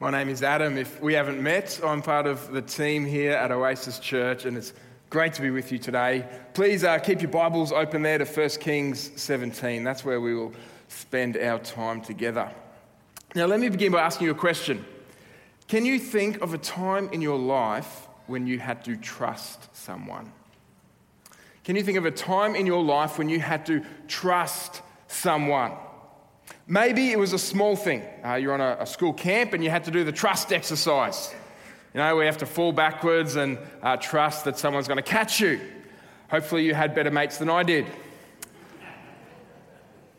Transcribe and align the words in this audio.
My 0.00 0.12
name 0.12 0.28
is 0.28 0.44
Adam. 0.44 0.78
If 0.78 1.02
we 1.02 1.14
haven't 1.14 1.42
met, 1.42 1.80
I'm 1.82 2.02
part 2.02 2.28
of 2.28 2.52
the 2.52 2.62
team 2.62 3.04
here 3.04 3.32
at 3.32 3.50
Oasis 3.50 3.98
Church, 3.98 4.44
and 4.44 4.56
it's 4.56 4.72
great 5.10 5.32
to 5.32 5.42
be 5.42 5.50
with 5.50 5.72
you 5.72 5.78
today. 5.78 6.24
Please 6.54 6.84
uh, 6.84 7.00
keep 7.00 7.20
your 7.20 7.32
Bibles 7.32 7.72
open 7.72 8.02
there 8.02 8.16
to 8.18 8.24
1 8.24 8.48
Kings 8.60 9.10
17. 9.16 9.82
That's 9.82 10.04
where 10.04 10.20
we 10.20 10.36
will 10.36 10.52
spend 10.86 11.36
our 11.36 11.58
time 11.58 12.00
together. 12.00 12.48
Now, 13.34 13.46
let 13.46 13.58
me 13.58 13.68
begin 13.68 13.90
by 13.90 14.02
asking 14.02 14.26
you 14.26 14.30
a 14.30 14.36
question 14.36 14.84
Can 15.66 15.84
you 15.84 15.98
think 15.98 16.42
of 16.42 16.54
a 16.54 16.58
time 16.58 17.08
in 17.12 17.20
your 17.20 17.38
life 17.38 18.06
when 18.28 18.46
you 18.46 18.60
had 18.60 18.84
to 18.84 18.96
trust 18.96 19.74
someone? 19.74 20.30
Can 21.64 21.74
you 21.74 21.82
think 21.82 21.98
of 21.98 22.06
a 22.06 22.12
time 22.12 22.54
in 22.54 22.66
your 22.66 22.84
life 22.84 23.18
when 23.18 23.28
you 23.28 23.40
had 23.40 23.66
to 23.66 23.84
trust 24.06 24.80
someone? 25.08 25.72
Maybe 26.70 27.12
it 27.12 27.18
was 27.18 27.32
a 27.32 27.38
small 27.38 27.76
thing. 27.76 28.02
Uh, 28.22 28.34
you're 28.34 28.52
on 28.52 28.60
a, 28.60 28.76
a, 28.80 28.86
school 28.86 29.14
camp 29.14 29.54
and 29.54 29.64
you 29.64 29.70
had 29.70 29.84
to 29.84 29.90
do 29.90 30.04
the 30.04 30.12
trust 30.12 30.52
exercise. 30.52 31.34
You 31.94 32.00
know, 32.00 32.14
we 32.14 32.26
have 32.26 32.36
to 32.38 32.46
fall 32.46 32.72
backwards 32.72 33.36
and 33.36 33.56
uh, 33.82 33.96
trust 33.96 34.44
that 34.44 34.58
someone's 34.58 34.86
going 34.86 34.98
to 34.98 35.02
catch 35.02 35.40
you. 35.40 35.58
Hopefully, 36.30 36.66
you 36.66 36.74
had 36.74 36.94
better 36.94 37.10
mates 37.10 37.38
than 37.38 37.48
I 37.48 37.62
did. 37.62 37.86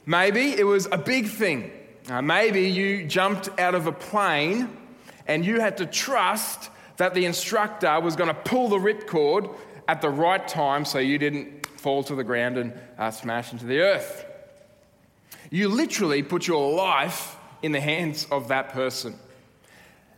Maybe 0.08 0.58
it 0.58 0.64
was 0.64 0.88
a 0.92 0.98
big 0.98 1.28
thing. 1.28 1.72
Uh, 2.10 2.24
maybe 2.24 2.68
you 2.68 3.06
jumped 3.06 3.50
out 3.60 3.76
of 3.76 3.86
a 3.86 3.92
plane 3.92 4.76
and 5.28 5.46
you 5.46 5.60
had 5.60 5.78
to 5.78 5.86
trust 5.86 6.72
that 6.98 7.14
the 7.14 7.26
instructor 7.26 8.00
was 8.00 8.16
going 8.16 8.30
to 8.30 8.34
pull 8.34 8.70
the 8.70 8.80
ripcord 8.80 9.56
at 9.88 10.02
the 10.02 10.10
right 10.10 10.48
time 10.48 10.84
so 10.84 10.98
you 10.98 11.20
didn't 11.20 11.68
fall 11.80 12.02
to 12.06 12.16
the 12.16 12.24
ground 12.24 12.58
and 12.58 12.74
uh, 12.98 13.12
smash 13.12 13.52
into 13.52 13.68
the 13.68 13.82
earth. 13.82 14.26
You 15.50 15.70
literally 15.70 16.24
put 16.24 16.48
your 16.48 16.74
life 16.74 17.38
in 17.62 17.72
the 17.72 17.80
hands 17.80 18.28
of 18.32 18.50
that 18.50 18.70
person. 18.70 19.18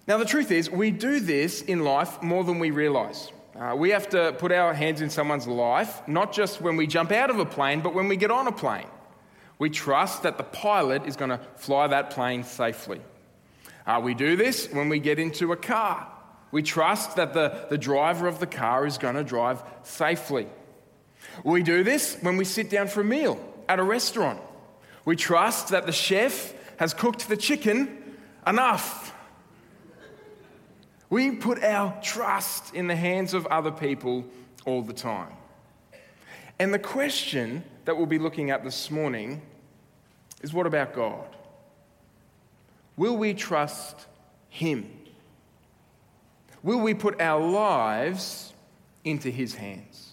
Now, 0.08 0.17
the 0.17 0.26
truth 0.26 0.52
is, 0.52 0.70
we 0.70 0.91
do 0.91 1.20
this 1.20 1.62
in 1.62 1.84
life 1.84 2.22
more 2.22 2.44
than 2.44 2.59
we 2.59 2.72
realize. 2.72 3.31
Uh, 3.58 3.75
we 3.78 3.91
have 3.91 4.09
to 4.09 4.33
put 4.33 4.52
our 4.52 4.73
hands 4.73 5.02
in 5.02 5.09
someone's 5.09 5.47
life, 5.47 6.06
not 6.08 6.33
just 6.33 6.61
when 6.61 6.75
we 6.75 6.88
jump 6.88 7.11
out 7.11 7.30
of 7.30 7.39
a 7.39 7.45
plane, 7.45 7.81
but 7.81 7.94
when 7.94 8.08
we 8.08 8.16
get 8.17 8.31
on 8.31 8.47
a 8.47 8.52
plane. 8.52 8.88
We 9.59 9.69
trust 9.69 10.23
that 10.23 10.38
the 10.38 10.44
pilot 10.44 11.06
is 11.06 11.16
going 11.16 11.30
to 11.30 11.39
fly 11.56 11.88
that 11.88 12.09
plane 12.09 12.44
safely. 12.44 13.00
Uh, 13.86 14.02
we 14.03 14.13
do 14.13 14.36
this 14.36 14.72
when 14.72 14.89
we 14.89 15.00
get 15.00 15.19
into 15.19 15.52
a 15.52 15.58
car. 15.58 16.08
We 16.52 16.63
trust 16.63 17.16
that 17.16 17.34
the, 17.34 17.67
the 17.69 17.78
driver 17.78 18.28
of 18.28 18.39
the 18.39 18.47
car 18.47 18.86
is 18.86 18.97
going 18.97 19.16
to 19.16 19.23
drive 19.23 19.61
safely. 19.84 20.47
We 21.44 21.63
do 21.63 21.84
this 21.84 22.17
when 22.22 22.38
we 22.38 22.45
sit 22.45 22.69
down 22.69 22.88
for 22.88 23.02
a 23.02 23.06
meal 23.06 23.39
at 23.69 23.80
a 23.80 23.84
restaurant. 23.84 24.41
We 25.05 25.16
trust 25.16 25.69
that 25.69 25.85
the 25.85 25.91
chef 25.91 26.53
has 26.77 26.94
cooked 26.94 27.27
the 27.27 27.38
chicken 27.38 28.17
enough. 28.45 29.13
We 31.09 31.31
put 31.31 31.63
our 31.63 31.99
trust 32.02 32.73
in 32.73 32.88
the 32.88 32.95
hands 32.95 33.33
of 33.33 33.45
other 33.47 33.72
people 33.72 34.25
all 34.66 34.81
the 34.81 34.94
time. 34.94 35.33
And 36.59 36.73
the 36.73 36.79
question 36.79 37.63
that 37.85 37.97
we'll 37.97 38.05
be 38.05 38.19
looking 38.19 38.52
at 38.52 38.63
this 38.63 38.91
morning 38.91 39.41
is 40.41 40.53
what 40.53 40.67
about 40.67 40.94
God? 40.94 41.25
Will 42.95 43.17
we 43.17 43.33
trust 43.33 44.07
Him? 44.49 44.89
Will 46.63 46.79
we 46.79 46.94
put 46.94 47.19
our 47.19 47.44
lives 47.44 48.53
into 49.03 49.29
His 49.29 49.55
hands? 49.55 50.11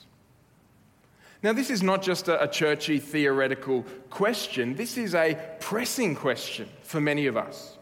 Now, 1.42 1.52
this 1.52 1.70
is 1.70 1.82
not 1.82 2.02
just 2.02 2.28
a, 2.28 2.42
a 2.42 2.48
churchy 2.48 2.98
theoretical 2.98 3.84
question, 4.10 4.74
this 4.74 4.98
is 4.98 5.14
a 5.14 5.38
pressing 5.60 6.16
question 6.16 6.68
for 6.82 7.00
many 7.00 7.26
of 7.26 7.36
us. 7.36 7.78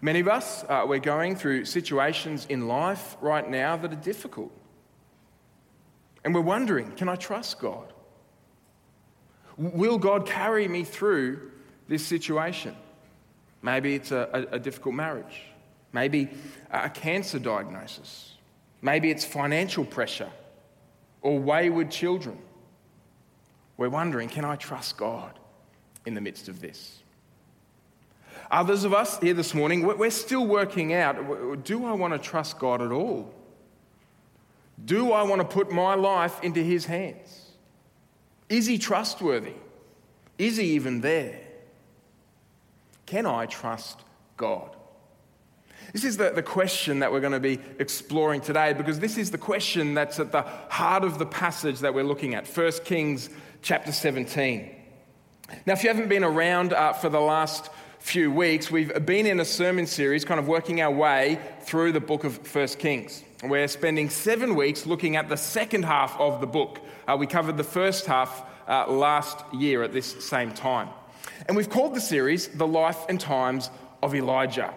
Many 0.00 0.20
of 0.20 0.28
us, 0.28 0.64
uh, 0.68 0.84
we're 0.86 0.98
going 0.98 1.36
through 1.36 1.64
situations 1.64 2.46
in 2.48 2.66
life 2.66 3.16
right 3.20 3.48
now 3.48 3.76
that 3.76 3.92
are 3.92 3.96
difficult. 3.96 4.52
And 6.24 6.34
we're 6.34 6.40
wondering 6.40 6.92
can 6.92 7.08
I 7.08 7.16
trust 7.16 7.60
God? 7.60 7.92
Will 9.56 9.98
God 9.98 10.26
carry 10.26 10.66
me 10.66 10.84
through 10.84 11.50
this 11.88 12.04
situation? 12.04 12.74
Maybe 13.60 13.94
it's 13.94 14.10
a, 14.10 14.48
a, 14.52 14.56
a 14.56 14.58
difficult 14.58 14.94
marriage. 14.94 15.42
Maybe 15.92 16.30
a 16.70 16.88
cancer 16.88 17.38
diagnosis. 17.38 18.34
Maybe 18.80 19.10
it's 19.10 19.24
financial 19.24 19.84
pressure 19.84 20.30
or 21.20 21.38
wayward 21.38 21.90
children. 21.90 22.38
We're 23.82 23.88
wondering 23.88 24.28
can 24.28 24.44
I 24.44 24.54
trust 24.54 24.96
God 24.96 25.40
in 26.06 26.14
the 26.14 26.20
midst 26.20 26.46
of 26.46 26.60
this? 26.60 27.02
Others 28.48 28.84
of 28.84 28.94
us 28.94 29.18
here 29.18 29.34
this 29.34 29.54
morning, 29.54 29.84
we're 29.84 30.08
still 30.10 30.46
working 30.46 30.94
out 30.94 31.64
do 31.64 31.84
I 31.84 31.92
want 31.92 32.12
to 32.12 32.18
trust 32.20 32.60
God 32.60 32.80
at 32.80 32.92
all? 32.92 33.34
Do 34.84 35.10
I 35.10 35.24
want 35.24 35.40
to 35.40 35.44
put 35.44 35.72
my 35.72 35.96
life 35.96 36.44
into 36.44 36.62
His 36.62 36.86
hands? 36.86 37.50
Is 38.48 38.66
He 38.66 38.78
trustworthy? 38.78 39.54
Is 40.38 40.58
He 40.58 40.76
even 40.76 41.00
there? 41.00 41.40
Can 43.04 43.26
I 43.26 43.46
trust 43.46 43.98
God? 44.36 44.76
This 45.92 46.04
is 46.04 46.16
the, 46.16 46.30
the 46.30 46.42
question 46.42 47.00
that 47.00 47.10
we're 47.10 47.18
going 47.20 47.32
to 47.32 47.40
be 47.40 47.58
exploring 47.80 48.42
today 48.42 48.74
because 48.74 49.00
this 49.00 49.18
is 49.18 49.32
the 49.32 49.38
question 49.38 49.92
that's 49.94 50.20
at 50.20 50.30
the 50.30 50.42
heart 50.68 51.02
of 51.02 51.18
the 51.18 51.26
passage 51.26 51.80
that 51.80 51.92
we're 51.92 52.04
looking 52.04 52.36
at 52.36 52.46
1 52.46 52.72
Kings 52.84 53.28
chapter 53.62 53.92
17. 53.92 54.74
Now, 55.66 55.74
if 55.74 55.84
you 55.84 55.88
haven't 55.88 56.08
been 56.08 56.24
around 56.24 56.72
uh, 56.72 56.92
for 56.92 57.08
the 57.08 57.20
last 57.20 57.70
few 58.00 58.32
weeks, 58.32 58.72
we've 58.72 59.06
been 59.06 59.24
in 59.26 59.38
a 59.38 59.44
sermon 59.44 59.86
series 59.86 60.24
kind 60.24 60.40
of 60.40 60.48
working 60.48 60.80
our 60.80 60.90
way 60.90 61.38
through 61.60 61.92
the 61.92 62.00
book 62.00 62.24
of 62.24 62.54
1 62.54 62.68
Kings. 62.68 63.22
We're 63.44 63.68
spending 63.68 64.10
seven 64.10 64.56
weeks 64.56 64.84
looking 64.84 65.14
at 65.14 65.28
the 65.28 65.36
second 65.36 65.84
half 65.84 66.18
of 66.18 66.40
the 66.40 66.46
book. 66.46 66.80
Uh, 67.06 67.16
we 67.18 67.28
covered 67.28 67.56
the 67.56 67.64
first 67.64 68.06
half 68.06 68.44
uh, 68.66 68.90
last 68.90 69.38
year 69.52 69.84
at 69.84 69.92
this 69.92 70.24
same 70.24 70.52
time. 70.52 70.88
And 71.46 71.56
we've 71.56 71.70
called 71.70 71.94
the 71.94 72.00
series 72.00 72.48
The 72.48 72.66
Life 72.66 72.98
and 73.08 73.20
Times 73.20 73.70
of 74.02 74.14
Elijah. 74.14 74.74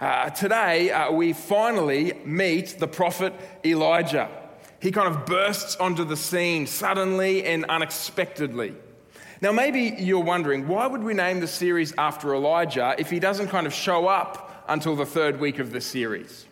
Uh, 0.00 0.28
today, 0.30 0.90
uh, 0.90 1.12
we 1.12 1.32
finally 1.32 2.12
meet 2.26 2.78
the 2.78 2.88
prophet 2.88 3.32
Elijah 3.64 4.28
he 4.82 4.90
kind 4.90 5.06
of 5.06 5.24
bursts 5.26 5.76
onto 5.76 6.04
the 6.04 6.16
scene 6.16 6.66
suddenly 6.66 7.44
and 7.44 7.64
unexpectedly. 7.66 8.74
Now, 9.40 9.52
maybe 9.52 9.94
you're 9.96 10.24
wondering, 10.24 10.66
why 10.66 10.88
would 10.88 11.04
we 11.04 11.14
name 11.14 11.38
the 11.38 11.46
series 11.46 11.94
after 11.96 12.34
Elijah 12.34 12.96
if 12.98 13.08
he 13.08 13.20
doesn't 13.20 13.46
kind 13.46 13.68
of 13.68 13.72
show 13.72 14.08
up 14.08 14.64
until 14.66 14.96
the 14.96 15.06
third 15.06 15.38
week 15.38 15.60
of 15.60 15.70
the 15.70 15.80
series? 15.80 16.46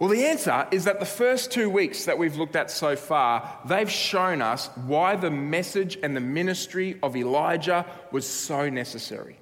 Well, 0.00 0.08
the 0.10 0.26
answer 0.26 0.66
is 0.72 0.84
that 0.84 0.98
the 0.98 1.06
first 1.06 1.52
two 1.52 1.70
weeks 1.70 2.06
that 2.06 2.18
we've 2.18 2.34
looked 2.34 2.56
at 2.56 2.72
so 2.72 2.96
far, 2.96 3.60
they've 3.66 3.90
shown 3.90 4.42
us 4.42 4.68
why 4.86 5.14
the 5.14 5.30
message 5.30 5.96
and 6.02 6.16
the 6.16 6.20
ministry 6.20 6.98
of 7.04 7.14
Elijah 7.14 7.86
was 8.10 8.28
so 8.28 8.68
necessary, 8.68 9.38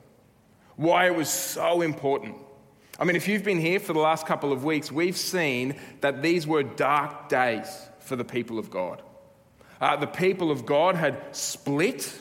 why 0.76 1.06
it 1.06 1.14
was 1.14 1.30
so 1.30 1.80
important. 1.80 2.36
I 2.98 3.04
mean, 3.04 3.16
if 3.16 3.26
you've 3.26 3.42
been 3.42 3.58
here 3.58 3.80
for 3.80 3.94
the 3.94 4.00
last 4.00 4.26
couple 4.26 4.52
of 4.52 4.64
weeks, 4.64 4.92
we've 4.92 5.16
seen 5.16 5.76
that 6.02 6.20
these 6.20 6.46
were 6.46 6.62
dark 6.62 7.30
days 7.30 7.88
for 8.04 8.16
the 8.16 8.24
people 8.24 8.58
of 8.58 8.70
God. 8.70 9.02
Uh, 9.80 9.96
the 9.96 10.06
people 10.06 10.50
of 10.50 10.64
God 10.64 10.94
had 10.94 11.18
split 11.34 12.12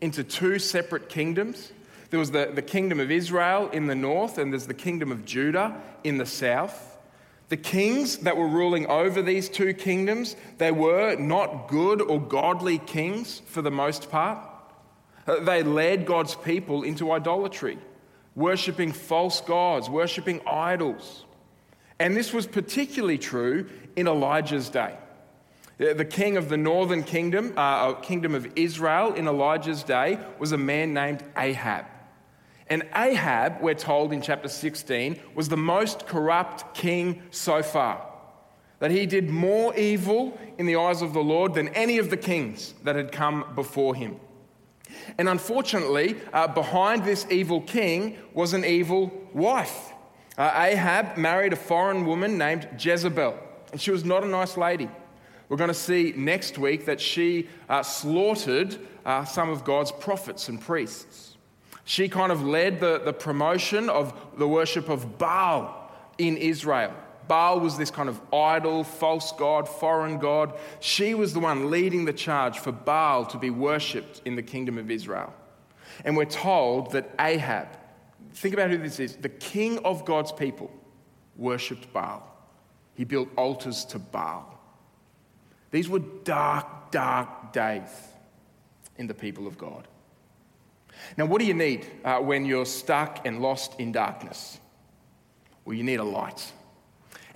into 0.00 0.24
two 0.24 0.58
separate 0.58 1.08
kingdoms. 1.08 1.72
There 2.10 2.18
was 2.18 2.30
the, 2.30 2.50
the 2.54 2.62
kingdom 2.62 2.98
of 2.98 3.10
Israel 3.10 3.68
in 3.70 3.86
the 3.86 3.94
north, 3.94 4.38
and 4.38 4.52
there's 4.52 4.66
the 4.66 4.74
kingdom 4.74 5.12
of 5.12 5.24
Judah 5.24 5.80
in 6.02 6.18
the 6.18 6.26
south. 6.26 6.98
The 7.50 7.56
kings 7.56 8.18
that 8.18 8.36
were 8.36 8.46
ruling 8.46 8.86
over 8.86 9.22
these 9.22 9.48
two 9.48 9.74
kingdoms, 9.74 10.36
they 10.58 10.70
were 10.70 11.16
not 11.16 11.68
good 11.68 12.00
or 12.00 12.20
godly 12.20 12.78
kings 12.78 13.42
for 13.46 13.60
the 13.60 13.70
most 13.70 14.10
part. 14.10 14.38
Uh, 15.26 15.40
they 15.40 15.62
led 15.62 16.06
God's 16.06 16.34
people 16.34 16.84
into 16.84 17.12
idolatry, 17.12 17.78
worshipping 18.34 18.92
false 18.92 19.40
gods, 19.40 19.90
worshipping 19.90 20.40
idols. 20.46 21.24
And 21.98 22.16
this 22.16 22.32
was 22.32 22.46
particularly 22.46 23.18
true 23.18 23.68
in 23.94 24.08
Elijah's 24.08 24.70
day. 24.70 24.96
The 25.80 26.04
king 26.04 26.36
of 26.36 26.50
the 26.50 26.58
northern 26.58 27.02
kingdom, 27.02 27.54
uh, 27.56 27.94
kingdom 27.94 28.34
of 28.34 28.46
Israel 28.54 29.14
in 29.14 29.26
Elijah's 29.26 29.82
day, 29.82 30.18
was 30.38 30.52
a 30.52 30.58
man 30.58 30.92
named 30.92 31.24
Ahab. 31.38 31.86
And 32.66 32.82
Ahab, 32.94 33.62
we're 33.62 33.72
told 33.72 34.12
in 34.12 34.20
chapter 34.20 34.48
16, 34.48 35.18
was 35.34 35.48
the 35.48 35.56
most 35.56 36.06
corrupt 36.06 36.74
king 36.74 37.22
so 37.30 37.62
far. 37.62 38.06
That 38.80 38.90
he 38.90 39.06
did 39.06 39.30
more 39.30 39.74
evil 39.74 40.38
in 40.58 40.66
the 40.66 40.76
eyes 40.76 41.00
of 41.00 41.14
the 41.14 41.22
Lord 41.22 41.54
than 41.54 41.68
any 41.68 41.96
of 41.96 42.10
the 42.10 42.16
kings 42.18 42.74
that 42.84 42.94
had 42.94 43.10
come 43.10 43.46
before 43.54 43.94
him. 43.94 44.20
And 45.16 45.30
unfortunately, 45.30 46.16
uh, 46.34 46.48
behind 46.48 47.06
this 47.06 47.26
evil 47.30 47.62
king 47.62 48.18
was 48.34 48.52
an 48.52 48.66
evil 48.66 49.10
wife. 49.32 49.94
Uh, 50.36 50.52
Ahab 50.54 51.16
married 51.16 51.54
a 51.54 51.56
foreign 51.56 52.04
woman 52.04 52.36
named 52.36 52.68
Jezebel, 52.78 53.34
and 53.72 53.80
she 53.80 53.90
was 53.90 54.04
not 54.04 54.22
a 54.24 54.28
nice 54.28 54.58
lady. 54.58 54.90
We're 55.50 55.56
going 55.56 55.68
to 55.68 55.74
see 55.74 56.14
next 56.16 56.58
week 56.58 56.86
that 56.86 57.00
she 57.00 57.48
uh, 57.68 57.82
slaughtered 57.82 58.78
uh, 59.04 59.24
some 59.24 59.50
of 59.50 59.64
God's 59.64 59.90
prophets 59.90 60.48
and 60.48 60.60
priests. 60.60 61.36
She 61.84 62.08
kind 62.08 62.30
of 62.30 62.44
led 62.44 62.78
the, 62.78 63.00
the 63.04 63.12
promotion 63.12 63.90
of 63.90 64.14
the 64.38 64.46
worship 64.46 64.88
of 64.88 65.18
Baal 65.18 65.92
in 66.18 66.36
Israel. 66.36 66.94
Baal 67.26 67.58
was 67.58 67.76
this 67.76 67.90
kind 67.90 68.08
of 68.08 68.20
idol, 68.32 68.84
false 68.84 69.32
god, 69.32 69.68
foreign 69.68 70.18
god. 70.18 70.54
She 70.78 71.14
was 71.14 71.34
the 71.34 71.40
one 71.40 71.68
leading 71.68 72.04
the 72.04 72.12
charge 72.12 72.60
for 72.60 72.70
Baal 72.70 73.26
to 73.26 73.36
be 73.36 73.50
worshipped 73.50 74.22
in 74.24 74.36
the 74.36 74.42
kingdom 74.42 74.78
of 74.78 74.88
Israel. 74.88 75.34
And 76.04 76.16
we're 76.16 76.26
told 76.26 76.92
that 76.92 77.10
Ahab, 77.18 77.66
think 78.34 78.54
about 78.54 78.70
who 78.70 78.78
this 78.78 79.00
is, 79.00 79.16
the 79.16 79.28
king 79.28 79.78
of 79.80 80.04
God's 80.04 80.30
people, 80.30 80.70
worshipped 81.36 81.92
Baal. 81.92 82.22
He 82.94 83.02
built 83.02 83.28
altars 83.36 83.84
to 83.86 83.98
Baal. 83.98 84.59
These 85.70 85.88
were 85.88 86.00
dark, 86.00 86.90
dark 86.90 87.52
days 87.52 87.88
in 88.96 89.06
the 89.06 89.14
people 89.14 89.46
of 89.46 89.56
God. 89.56 89.86
Now, 91.16 91.26
what 91.26 91.40
do 91.40 91.46
you 91.46 91.54
need 91.54 91.86
uh, 92.04 92.18
when 92.18 92.44
you're 92.44 92.66
stuck 92.66 93.26
and 93.26 93.40
lost 93.40 93.78
in 93.78 93.92
darkness? 93.92 94.58
Well, 95.64 95.76
you 95.76 95.84
need 95.84 96.00
a 96.00 96.04
light. 96.04 96.52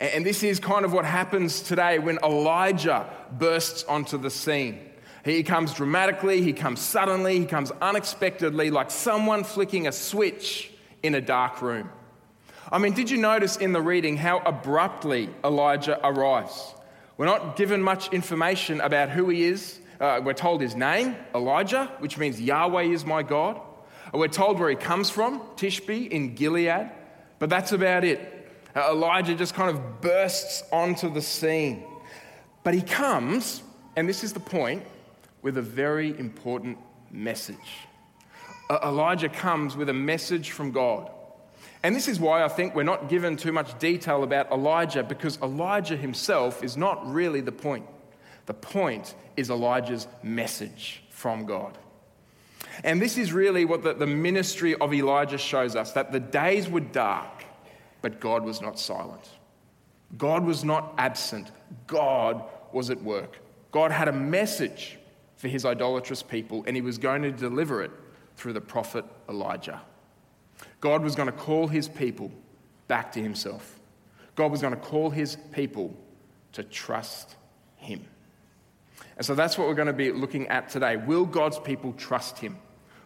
And 0.00 0.26
this 0.26 0.42
is 0.42 0.58
kind 0.58 0.84
of 0.84 0.92
what 0.92 1.04
happens 1.04 1.60
today 1.60 1.98
when 1.98 2.18
Elijah 2.22 3.08
bursts 3.32 3.84
onto 3.84 4.18
the 4.18 4.30
scene. 4.30 4.90
He 5.24 5.42
comes 5.42 5.72
dramatically, 5.72 6.42
he 6.42 6.52
comes 6.52 6.80
suddenly, 6.80 7.38
he 7.38 7.46
comes 7.46 7.70
unexpectedly, 7.80 8.70
like 8.70 8.90
someone 8.90 9.44
flicking 9.44 9.86
a 9.86 9.92
switch 9.92 10.70
in 11.02 11.14
a 11.14 11.20
dark 11.20 11.62
room. 11.62 11.88
I 12.70 12.78
mean, 12.78 12.92
did 12.92 13.08
you 13.08 13.18
notice 13.18 13.56
in 13.56 13.72
the 13.72 13.80
reading 13.80 14.16
how 14.16 14.40
abruptly 14.40 15.30
Elijah 15.44 15.98
arrives? 16.06 16.74
We're 17.16 17.26
not 17.26 17.56
given 17.56 17.80
much 17.80 18.12
information 18.12 18.80
about 18.80 19.08
who 19.10 19.28
he 19.28 19.44
is. 19.44 19.78
Uh, 20.00 20.20
we're 20.24 20.32
told 20.32 20.60
his 20.60 20.74
name, 20.74 21.16
Elijah, 21.34 21.92
which 22.00 22.18
means 22.18 22.40
Yahweh 22.40 22.82
is 22.82 23.04
my 23.04 23.22
God. 23.22 23.60
We're 24.12 24.28
told 24.28 24.58
where 24.58 24.70
he 24.70 24.76
comes 24.76 25.10
from, 25.10 25.40
Tishbe 25.56 26.08
in 26.08 26.34
Gilead, 26.34 26.90
but 27.38 27.50
that's 27.50 27.72
about 27.72 28.04
it. 28.04 28.48
Uh, 28.74 28.90
Elijah 28.90 29.34
just 29.34 29.54
kind 29.54 29.70
of 29.70 30.00
bursts 30.00 30.64
onto 30.72 31.08
the 31.08 31.22
scene. 31.22 31.84
But 32.64 32.74
he 32.74 32.82
comes, 32.82 33.62
and 33.94 34.08
this 34.08 34.24
is 34.24 34.32
the 34.32 34.40
point, 34.40 34.84
with 35.42 35.56
a 35.56 35.62
very 35.62 36.18
important 36.18 36.78
message. 37.12 37.56
Uh, 38.68 38.78
Elijah 38.84 39.28
comes 39.28 39.76
with 39.76 39.88
a 39.88 39.94
message 39.94 40.50
from 40.50 40.72
God. 40.72 41.10
And 41.84 41.94
this 41.94 42.08
is 42.08 42.18
why 42.18 42.42
I 42.42 42.48
think 42.48 42.74
we're 42.74 42.82
not 42.82 43.08
given 43.08 43.36
too 43.36 43.52
much 43.52 43.78
detail 43.78 44.24
about 44.24 44.50
Elijah, 44.50 45.04
because 45.04 45.38
Elijah 45.40 45.96
himself 45.96 46.64
is 46.64 46.76
not 46.76 47.06
really 47.06 47.40
the 47.40 47.52
point. 47.52 47.86
The 48.46 48.54
point 48.54 49.14
is 49.36 49.50
Elijah's 49.50 50.08
message 50.22 51.04
from 51.10 51.46
God. 51.46 51.78
And 52.82 53.00
this 53.00 53.16
is 53.16 53.32
really 53.32 53.64
what 53.64 53.84
the, 53.84 53.94
the 53.94 54.06
ministry 54.06 54.74
of 54.74 54.92
Elijah 54.92 55.38
shows 55.38 55.76
us 55.76 55.92
that 55.92 56.10
the 56.10 56.18
days 56.18 56.68
were 56.68 56.80
dark 56.80 57.44
but 58.04 58.20
God 58.20 58.44
was 58.44 58.60
not 58.60 58.78
silent. 58.78 59.30
God 60.18 60.44
was 60.44 60.62
not 60.62 60.92
absent. 60.98 61.50
God 61.86 62.44
was 62.70 62.90
at 62.90 63.02
work. 63.02 63.38
God 63.72 63.90
had 63.92 64.08
a 64.08 64.12
message 64.12 64.98
for 65.38 65.48
his 65.48 65.64
idolatrous 65.64 66.22
people, 66.22 66.64
and 66.66 66.76
he 66.76 66.82
was 66.82 66.98
going 66.98 67.22
to 67.22 67.32
deliver 67.32 67.82
it 67.82 67.90
through 68.36 68.52
the 68.52 68.60
prophet 68.60 69.06
Elijah. 69.26 69.80
God 70.84 71.02
was 71.02 71.14
going 71.14 71.28
to 71.28 71.32
call 71.32 71.66
his 71.66 71.88
people 71.88 72.30
back 72.88 73.12
to 73.12 73.20
himself. 73.22 73.80
God 74.34 74.52
was 74.52 74.60
going 74.60 74.74
to 74.74 74.80
call 74.80 75.08
his 75.08 75.38
people 75.50 75.96
to 76.52 76.62
trust 76.62 77.36
him. 77.76 78.04
And 79.16 79.24
so 79.24 79.34
that's 79.34 79.56
what 79.56 79.66
we're 79.66 79.72
going 79.72 79.86
to 79.86 79.94
be 79.94 80.12
looking 80.12 80.46
at 80.48 80.68
today. 80.68 80.98
Will 80.98 81.24
God's 81.24 81.58
people 81.58 81.94
trust 81.94 82.36
him? 82.38 82.58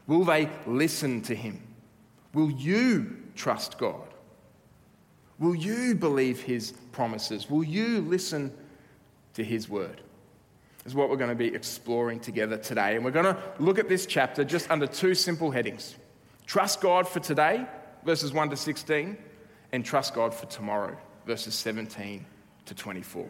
Will 0.09 0.25
they 0.25 0.51
listen 0.67 1.23
to 1.23 1.37
him? 1.37 1.63
Will 2.35 2.51
you 2.51 3.17
trust 3.37 3.79
God? 3.79 4.09
Will 5.39 5.55
you 5.55 5.95
believe 5.95 6.43
his 6.43 6.73
promises? 6.91 7.49
Will 7.49 7.63
you 7.63 8.01
listen 8.01 8.53
to 9.35 9.45
his 9.45 9.69
word? 9.69 10.01
Is 10.85 10.97
what 10.97 11.11
we're 11.11 11.17
going 11.17 11.31
to 11.31 11.37
be 11.37 11.55
exploring 11.55 12.19
together 12.19 12.57
today. 12.57 12.97
And 12.97 13.05
we're 13.05 13.13
going 13.13 13.33
to 13.33 13.41
look 13.61 13.79
at 13.79 13.89
this 13.89 14.05
chapter 14.05 14.43
just 14.43 14.69
under 14.69 14.89
two 14.89 15.15
simple 15.15 15.53
headings 15.53 15.95
Trust 16.49 16.81
God 16.81 17.07
for 17.07 17.21
today, 17.21 17.65
verses 18.05 18.33
1 18.33 18.51
to 18.51 18.57
16, 18.57 19.17
and 19.71 19.85
trust 19.85 20.15
God 20.15 20.35
for 20.35 20.47
tomorrow, 20.47 20.97
verses 21.27 21.55
17 21.55 22.25
to 22.65 22.75
24. 22.75 23.29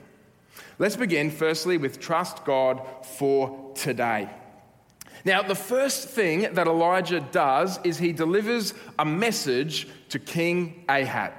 Let's 0.79 0.97
begin 0.97 1.31
firstly 1.31 1.76
with 1.76 2.00
trust 2.00 2.47
God 2.47 2.81
for 3.05 3.73
today. 3.75 4.31
Now, 5.26 5.43
the 5.43 5.55
first 5.55 6.09
thing 6.09 6.55
that 6.55 6.67
Elijah 6.67 7.20
does 7.20 7.79
is 7.85 7.99
he 7.99 8.12
delivers 8.12 8.73
a 8.99 9.05
message 9.05 9.88
to 10.09 10.19
King 10.19 10.85
Ahab 10.88 11.35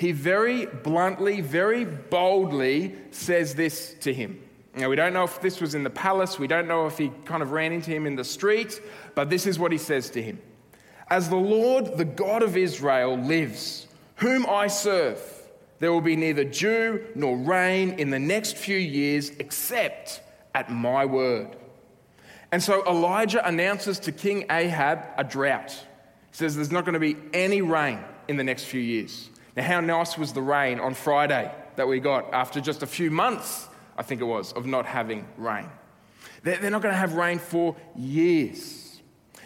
he 0.00 0.12
very 0.12 0.64
bluntly, 0.64 1.42
very 1.42 1.84
boldly 1.84 2.94
says 3.10 3.54
this 3.54 3.92
to 4.00 4.14
him. 4.14 4.42
Now, 4.74 4.88
we 4.88 4.96
don't 4.96 5.12
know 5.12 5.24
if 5.24 5.42
this 5.42 5.60
was 5.60 5.74
in 5.74 5.82
the 5.84 5.90
palace, 5.90 6.38
we 6.38 6.46
don't 6.46 6.66
know 6.66 6.86
if 6.86 6.96
he 6.96 7.12
kind 7.26 7.42
of 7.42 7.52
ran 7.52 7.70
into 7.70 7.90
him 7.90 8.06
in 8.06 8.16
the 8.16 8.24
street, 8.24 8.80
but 9.14 9.28
this 9.28 9.46
is 9.46 9.58
what 9.58 9.72
he 9.72 9.76
says 9.76 10.08
to 10.12 10.22
him 10.22 10.40
As 11.10 11.28
the 11.28 11.36
Lord, 11.36 11.96
the 11.96 12.04
God 12.04 12.42
of 12.42 12.56
Israel, 12.56 13.18
lives, 13.18 13.88
whom 14.16 14.46
I 14.46 14.68
serve, 14.68 15.20
there 15.80 15.92
will 15.92 16.00
be 16.00 16.14
neither 16.14 16.44
dew 16.44 17.04
nor 17.14 17.36
rain 17.36 17.98
in 17.98 18.10
the 18.10 18.18
next 18.18 18.56
few 18.56 18.76
years 18.78 19.30
except 19.38 20.20
at 20.54 20.70
my 20.70 21.04
word. 21.04 21.56
And 22.52 22.62
so 22.62 22.86
Elijah 22.86 23.46
announces 23.46 23.98
to 24.00 24.12
King 24.12 24.44
Ahab 24.50 25.04
a 25.16 25.24
drought. 25.24 25.72
He 25.72 26.36
says 26.36 26.54
there's 26.54 26.70
not 26.70 26.84
going 26.84 26.94
to 26.94 27.00
be 27.00 27.16
any 27.32 27.62
rain 27.62 28.00
in 28.28 28.36
the 28.36 28.44
next 28.44 28.64
few 28.64 28.80
years. 28.80 29.30
Now, 29.56 29.64
how 29.64 29.80
nice 29.80 30.16
was 30.16 30.32
the 30.32 30.42
rain 30.42 30.78
on 30.78 30.94
Friday 30.94 31.50
that 31.76 31.88
we 31.88 31.98
got 31.98 32.32
after 32.32 32.60
just 32.60 32.82
a 32.82 32.86
few 32.86 33.10
months, 33.10 33.68
I 33.96 34.02
think 34.02 34.20
it 34.20 34.24
was, 34.24 34.52
of 34.52 34.66
not 34.66 34.86
having 34.86 35.26
rain? 35.36 35.66
They're 36.42 36.70
not 36.70 36.82
going 36.82 36.94
to 36.94 36.98
have 36.98 37.14
rain 37.14 37.38
for 37.38 37.74
years. 37.96 38.89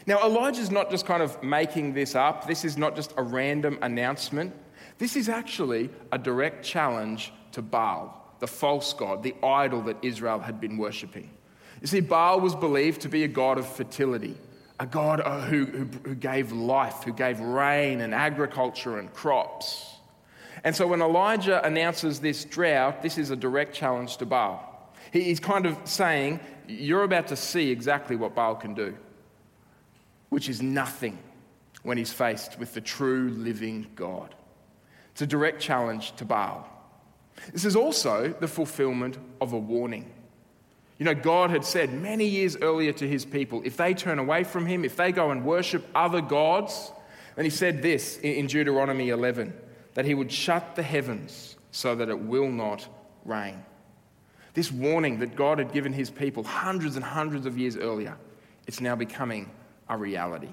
Now, 0.06 0.24
Elijah's 0.24 0.70
not 0.70 0.90
just 0.90 1.06
kind 1.06 1.22
of 1.22 1.42
making 1.42 1.94
this 1.94 2.14
up. 2.14 2.46
This 2.46 2.64
is 2.64 2.76
not 2.76 2.94
just 2.94 3.12
a 3.16 3.22
random 3.22 3.78
announcement. 3.80 4.54
This 4.98 5.16
is 5.16 5.28
actually 5.28 5.90
a 6.12 6.18
direct 6.18 6.64
challenge 6.64 7.32
to 7.52 7.62
Baal, 7.62 8.36
the 8.40 8.46
false 8.46 8.92
god, 8.92 9.22
the 9.22 9.34
idol 9.42 9.82
that 9.82 9.96
Israel 10.02 10.40
had 10.40 10.60
been 10.60 10.76
worshipping. 10.76 11.30
You 11.80 11.86
see, 11.86 12.00
Baal 12.00 12.40
was 12.40 12.54
believed 12.54 13.02
to 13.02 13.08
be 13.08 13.24
a 13.24 13.28
god 13.28 13.58
of 13.58 13.66
fertility, 13.66 14.36
a 14.78 14.86
God 14.86 15.20
uh, 15.20 15.40
who, 15.42 15.66
who, 15.66 15.84
who 16.04 16.14
gave 16.14 16.52
life, 16.52 17.02
who 17.04 17.12
gave 17.12 17.40
rain 17.40 18.00
and 18.00 18.14
agriculture 18.14 18.98
and 18.98 19.12
crops. 19.12 19.94
And 20.64 20.74
so 20.74 20.86
when 20.86 21.02
Elijah 21.02 21.64
announces 21.64 22.20
this 22.20 22.44
drought, 22.44 23.02
this 23.02 23.18
is 23.18 23.30
a 23.30 23.36
direct 23.36 23.74
challenge 23.74 24.16
to 24.18 24.26
Baal. 24.26 24.70
He's 25.12 25.40
kind 25.40 25.66
of 25.66 25.76
saying, 25.84 26.40
You're 26.66 27.02
about 27.02 27.28
to 27.28 27.36
see 27.36 27.70
exactly 27.70 28.16
what 28.16 28.34
Baal 28.34 28.54
can 28.54 28.74
do, 28.74 28.96
which 30.34 30.48
is 30.48 30.60
nothing 30.60 31.16
when 31.84 31.96
he's 31.96 32.12
faced 32.12 32.58
with 32.58 32.74
the 32.74 32.80
true 32.80 33.28
living 33.36 33.86
God. 33.94 34.34
It's 35.12 35.22
a 35.22 35.28
direct 35.28 35.62
challenge 35.62 36.10
to 36.16 36.24
Baal. 36.24 36.68
This 37.52 37.64
is 37.64 37.76
also 37.76 38.34
the 38.40 38.48
fulfillment 38.48 39.16
of 39.40 39.52
a 39.52 39.58
warning. 39.58 40.12
You 40.98 41.04
know, 41.04 41.14
God 41.14 41.50
had 41.50 41.64
said 41.64 41.92
many 41.92 42.26
years 42.26 42.56
earlier 42.56 42.92
to 42.94 43.06
his 43.06 43.24
people 43.24 43.62
if 43.64 43.76
they 43.76 43.94
turn 43.94 44.18
away 44.18 44.42
from 44.42 44.66
him, 44.66 44.84
if 44.84 44.96
they 44.96 45.12
go 45.12 45.30
and 45.30 45.44
worship 45.44 45.86
other 45.94 46.20
gods, 46.20 46.90
and 47.36 47.44
he 47.44 47.50
said 47.50 47.80
this 47.80 48.18
in 48.18 48.48
Deuteronomy 48.48 49.10
11 49.10 49.54
that 49.94 50.04
he 50.04 50.14
would 50.14 50.32
shut 50.32 50.74
the 50.74 50.82
heavens 50.82 51.54
so 51.70 51.94
that 51.94 52.08
it 52.08 52.18
will 52.18 52.50
not 52.50 52.88
rain. 53.24 53.64
This 54.54 54.72
warning 54.72 55.20
that 55.20 55.36
God 55.36 55.60
had 55.60 55.72
given 55.72 55.92
his 55.92 56.10
people 56.10 56.42
hundreds 56.42 56.96
and 56.96 57.04
hundreds 57.04 57.46
of 57.46 57.56
years 57.56 57.76
earlier, 57.76 58.16
it's 58.66 58.80
now 58.80 58.96
becoming 58.96 59.48
a 59.88 59.96
reality. 59.96 60.50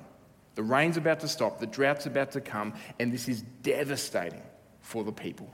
The 0.56 0.64
rain's 0.64 0.98
about 0.98 1.22
to 1.22 1.28
stop, 1.28 1.60
the 1.60 1.68
drought's 1.68 2.06
about 2.06 2.32
to 2.32 2.42
come, 2.42 2.74
and 3.00 3.12
this 3.12 3.28
is 3.28 3.42
devastating 3.64 4.42
for 4.82 5.04
the 5.04 5.12
people. 5.12 5.50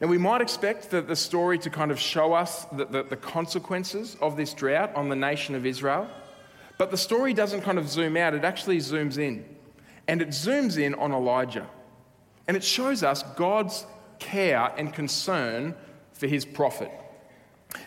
Now, 0.00 0.08
we 0.08 0.18
might 0.18 0.40
expect 0.40 0.90
the, 0.90 1.00
the 1.00 1.14
story 1.14 1.58
to 1.60 1.70
kind 1.70 1.92
of 1.92 2.00
show 2.00 2.32
us 2.32 2.64
the, 2.64 2.86
the, 2.86 3.02
the 3.04 3.16
consequences 3.16 4.16
of 4.20 4.36
this 4.36 4.52
drought 4.52 4.92
on 4.96 5.08
the 5.08 5.14
nation 5.14 5.54
of 5.54 5.64
Israel, 5.64 6.08
but 6.76 6.90
the 6.90 6.96
story 6.96 7.32
doesn't 7.32 7.60
kind 7.60 7.78
of 7.78 7.88
zoom 7.88 8.16
out, 8.16 8.34
it 8.34 8.44
actually 8.44 8.78
zooms 8.78 9.18
in. 9.18 9.44
And 10.08 10.20
it 10.20 10.30
zooms 10.30 10.76
in 10.78 10.94
on 10.94 11.12
Elijah. 11.12 11.68
And 12.48 12.56
it 12.56 12.64
shows 12.64 13.04
us 13.04 13.22
God's 13.36 13.86
care 14.18 14.72
and 14.76 14.92
concern 14.92 15.76
for 16.12 16.26
his 16.26 16.44
prophet. 16.44 16.90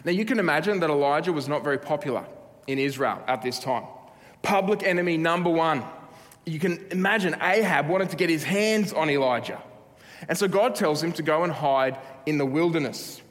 Now, 0.06 0.12
you 0.12 0.24
can 0.24 0.40
imagine 0.40 0.80
that 0.80 0.90
Elijah 0.90 1.34
was 1.34 1.50
not 1.50 1.64
very 1.64 1.78
popular 1.78 2.26
in 2.68 2.80
Israel 2.80 3.22
at 3.28 3.42
this 3.42 3.60
time. 3.60 3.84
Public 4.46 4.84
enemy 4.84 5.18
number 5.18 5.50
one. 5.50 5.84
You 6.46 6.60
can 6.60 6.86
imagine 6.92 7.36
Ahab 7.42 7.88
wanted 7.90 8.12
to 8.12 8.16
get 8.16 8.30
his 8.30 8.44
hands 8.44 8.94
on 8.94 9.10
Elijah. 9.10 9.60
And 10.30 10.38
so 10.38 10.48
God 10.48 10.76
tells 10.76 11.04
him 11.04 11.12
to 11.14 11.24
go 11.24 11.44
and 11.44 11.52
hide 11.52 11.98
in 12.28 12.38
the 12.38 12.46
wilderness. 12.46 13.22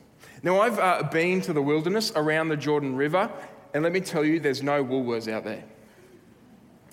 Now, 0.43 0.61
I've 0.61 0.79
uh, 0.79 1.05
been 1.05 1.41
to 1.43 1.53
the 1.53 1.63
wilderness 1.63 2.13
around 2.17 2.49
the 2.49 2.57
Jordan 2.57 2.97
River, 2.97 3.31
and 3.73 3.83
let 3.85 3.93
me 3.93 4.01
tell 4.01 4.25
you, 4.25 4.41
there's 4.41 4.63
no 4.63 4.85
Woolworths 4.85 5.33
out 5.33 5.45
there. 5.45 5.65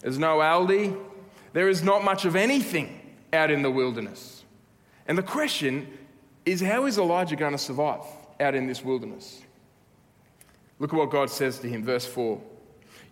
There's 0.02 0.20
no 0.20 0.38
Aldi. 0.38 0.98
There 1.54 1.68
is 1.68 1.84
not 1.84 2.04
much 2.04 2.24
of 2.24 2.36
anything 2.36 3.00
out 3.34 3.50
in 3.50 3.64
the 3.64 3.72
wilderness. 3.72 4.46
And 5.08 5.18
the 5.18 5.24
question 5.24 5.88
is 6.46 6.62
how 6.62 6.86
is 6.86 6.98
Elijah 6.98 7.36
going 7.36 7.52
to 7.52 7.58
survive 7.58 8.04
out 8.40 8.56
in 8.56 8.68
this 8.68 8.84
wilderness? 8.84 9.42
Look 10.80 10.94
at 10.94 10.98
what 10.98 11.10
God 11.10 11.30
says 11.30 11.60
to 11.60 11.68
him, 11.68 11.84
verse 11.84 12.06
4 12.06 12.42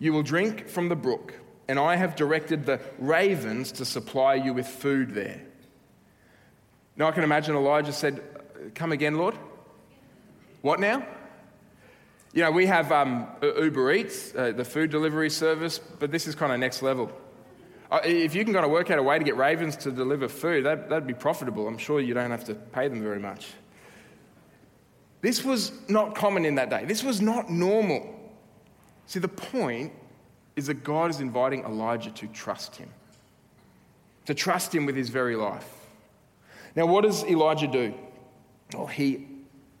You 0.00 0.12
will 0.12 0.24
drink 0.24 0.68
from 0.68 0.88
the 0.88 0.96
brook, 0.96 1.34
and 1.68 1.78
I 1.78 1.94
have 1.94 2.16
directed 2.16 2.66
the 2.66 2.80
ravens 2.98 3.70
to 3.72 3.84
supply 3.84 4.34
you 4.34 4.52
with 4.52 4.66
food 4.66 5.14
there. 5.14 5.40
Now 6.96 7.06
I 7.06 7.12
can 7.12 7.22
imagine 7.22 7.54
Elijah 7.54 7.92
said, 7.92 8.22
Come 8.74 8.92
again, 8.92 9.16
Lord? 9.16 9.36
What 10.62 10.80
now? 10.80 11.06
You 12.32 12.42
know, 12.42 12.50
we 12.50 12.66
have 12.66 12.92
um, 12.92 13.26
Uber 13.42 13.92
Eats, 13.92 14.34
uh, 14.34 14.52
the 14.52 14.64
food 14.64 14.90
delivery 14.90 15.30
service, 15.30 15.78
but 15.78 16.10
this 16.10 16.26
is 16.26 16.34
kind 16.34 16.52
of 16.52 16.58
next 16.60 16.82
level. 16.82 17.10
Uh, 17.90 18.00
if 18.04 18.34
you 18.34 18.44
can 18.44 18.54
kind 18.54 18.64
of 18.64 18.70
work 18.70 18.90
out 18.90 18.98
a 18.98 19.02
way 19.02 19.18
to 19.18 19.24
get 19.24 19.36
ravens 19.36 19.76
to 19.76 19.90
deliver 19.90 20.28
food, 20.28 20.64
that, 20.64 20.88
that'd 20.88 21.08
be 21.08 21.14
profitable. 21.14 21.66
I'm 21.66 21.78
sure 21.78 22.00
you 22.00 22.14
don't 22.14 22.30
have 22.30 22.44
to 22.44 22.54
pay 22.54 22.86
them 22.86 23.02
very 23.02 23.18
much. 23.18 23.48
This 25.22 25.44
was 25.44 25.72
not 25.88 26.14
common 26.14 26.44
in 26.44 26.54
that 26.54 26.70
day. 26.70 26.84
This 26.84 27.02
was 27.02 27.20
not 27.20 27.50
normal. 27.50 28.19
See, 29.10 29.18
the 29.18 29.26
point 29.26 29.92
is 30.54 30.68
that 30.68 30.84
God 30.84 31.10
is 31.10 31.18
inviting 31.18 31.64
Elijah 31.64 32.12
to 32.12 32.28
trust 32.28 32.76
him, 32.76 32.88
to 34.26 34.34
trust 34.34 34.72
him 34.72 34.86
with 34.86 34.94
his 34.94 35.08
very 35.08 35.34
life. 35.34 35.68
Now, 36.76 36.86
what 36.86 37.02
does 37.02 37.24
Elijah 37.24 37.66
do? 37.66 37.92
Well, 38.72 38.86
he 38.86 39.26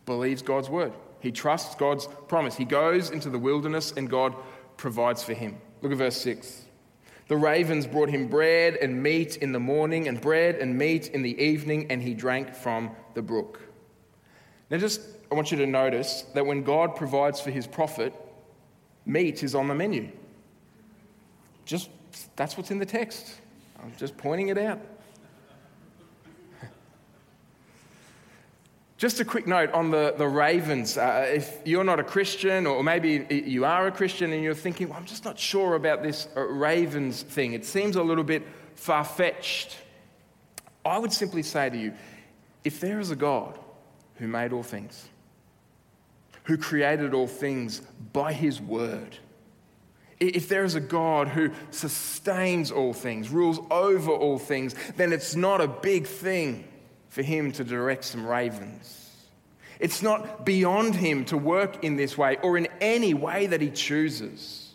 believes 0.04 0.42
God's 0.42 0.68
word. 0.68 0.92
He 1.20 1.30
trusts 1.30 1.76
God's 1.76 2.08
promise. 2.26 2.56
He 2.56 2.64
goes 2.64 3.10
into 3.10 3.30
the 3.30 3.38
wilderness 3.38 3.92
and 3.96 4.10
God 4.10 4.34
provides 4.76 5.22
for 5.22 5.34
him. 5.34 5.60
Look 5.80 5.92
at 5.92 5.98
verse 5.98 6.16
6. 6.16 6.64
The 7.28 7.36
ravens 7.36 7.86
brought 7.86 8.08
him 8.08 8.26
bread 8.26 8.78
and 8.78 9.00
meat 9.00 9.36
in 9.36 9.52
the 9.52 9.60
morning, 9.60 10.08
and 10.08 10.20
bread 10.20 10.56
and 10.56 10.76
meat 10.76 11.06
in 11.10 11.22
the 11.22 11.40
evening, 11.40 11.86
and 11.88 12.02
he 12.02 12.14
drank 12.14 12.52
from 12.52 12.90
the 13.14 13.22
brook. 13.22 13.60
Now, 14.70 14.78
just 14.78 15.00
I 15.30 15.36
want 15.36 15.52
you 15.52 15.58
to 15.58 15.66
notice 15.68 16.22
that 16.34 16.44
when 16.44 16.64
God 16.64 16.96
provides 16.96 17.40
for 17.40 17.52
his 17.52 17.68
prophet, 17.68 18.12
meat 19.10 19.42
is 19.42 19.54
on 19.54 19.68
the 19.68 19.74
menu. 19.74 20.08
Just 21.64 21.90
that's 22.36 22.56
what's 22.56 22.70
in 22.70 22.78
the 22.78 22.86
text. 22.86 23.40
I'm 23.82 23.92
just 23.96 24.16
pointing 24.16 24.48
it 24.48 24.58
out. 24.58 24.78
Just 28.98 29.20
a 29.20 29.24
quick 29.24 29.46
note 29.46 29.72
on 29.72 29.90
the, 29.90 30.14
the 30.18 30.28
ravens. 30.28 30.98
Uh, 30.98 31.26
if 31.28 31.58
you're 31.64 31.84
not 31.84 31.98
a 31.98 32.04
Christian, 32.04 32.66
or 32.66 32.84
maybe 32.84 33.26
you 33.30 33.64
are 33.64 33.86
a 33.86 33.92
Christian 33.92 34.32
and 34.32 34.42
you're 34.42 34.54
thinking, 34.54 34.90
well, 34.90 34.98
I'm 34.98 35.06
just 35.06 35.24
not 35.24 35.38
sure 35.38 35.74
about 35.74 36.02
this 36.02 36.28
uh, 36.36 36.42
ravens 36.42 37.22
thing, 37.22 37.54
it 37.54 37.64
seems 37.64 37.96
a 37.96 38.02
little 38.02 38.24
bit 38.24 38.42
far 38.74 39.04
fetched. 39.04 39.78
I 40.84 40.98
would 40.98 41.12
simply 41.12 41.42
say 41.42 41.70
to 41.70 41.78
you 41.78 41.94
if 42.64 42.80
there 42.80 43.00
is 43.00 43.10
a 43.10 43.16
God 43.16 43.58
who 44.16 44.28
made 44.28 44.52
all 44.52 44.62
things, 44.62 45.08
who 46.44 46.56
created 46.56 47.14
all 47.14 47.26
things 47.26 47.80
by 48.12 48.32
his 48.32 48.60
word, 48.60 49.16
if 50.18 50.48
there 50.48 50.64
is 50.64 50.74
a 50.74 50.80
God 50.80 51.28
who 51.28 51.50
sustains 51.70 52.70
all 52.70 52.92
things, 52.92 53.30
rules 53.30 53.58
over 53.70 54.10
all 54.10 54.38
things, 54.38 54.74
then 54.96 55.12
it's 55.12 55.34
not 55.34 55.60
a 55.60 55.68
big 55.68 56.06
thing 56.06 56.68
for 57.08 57.22
him 57.22 57.52
to 57.52 57.64
direct 57.64 58.04
some 58.04 58.26
ravens. 58.26 58.96
It's 59.78 60.02
not 60.02 60.44
beyond 60.44 60.94
him 60.94 61.24
to 61.26 61.38
work 61.38 61.82
in 61.82 61.96
this 61.96 62.18
way 62.18 62.36
or 62.42 62.58
in 62.58 62.68
any 62.82 63.14
way 63.14 63.46
that 63.46 63.62
he 63.62 63.70
chooses. 63.70 64.74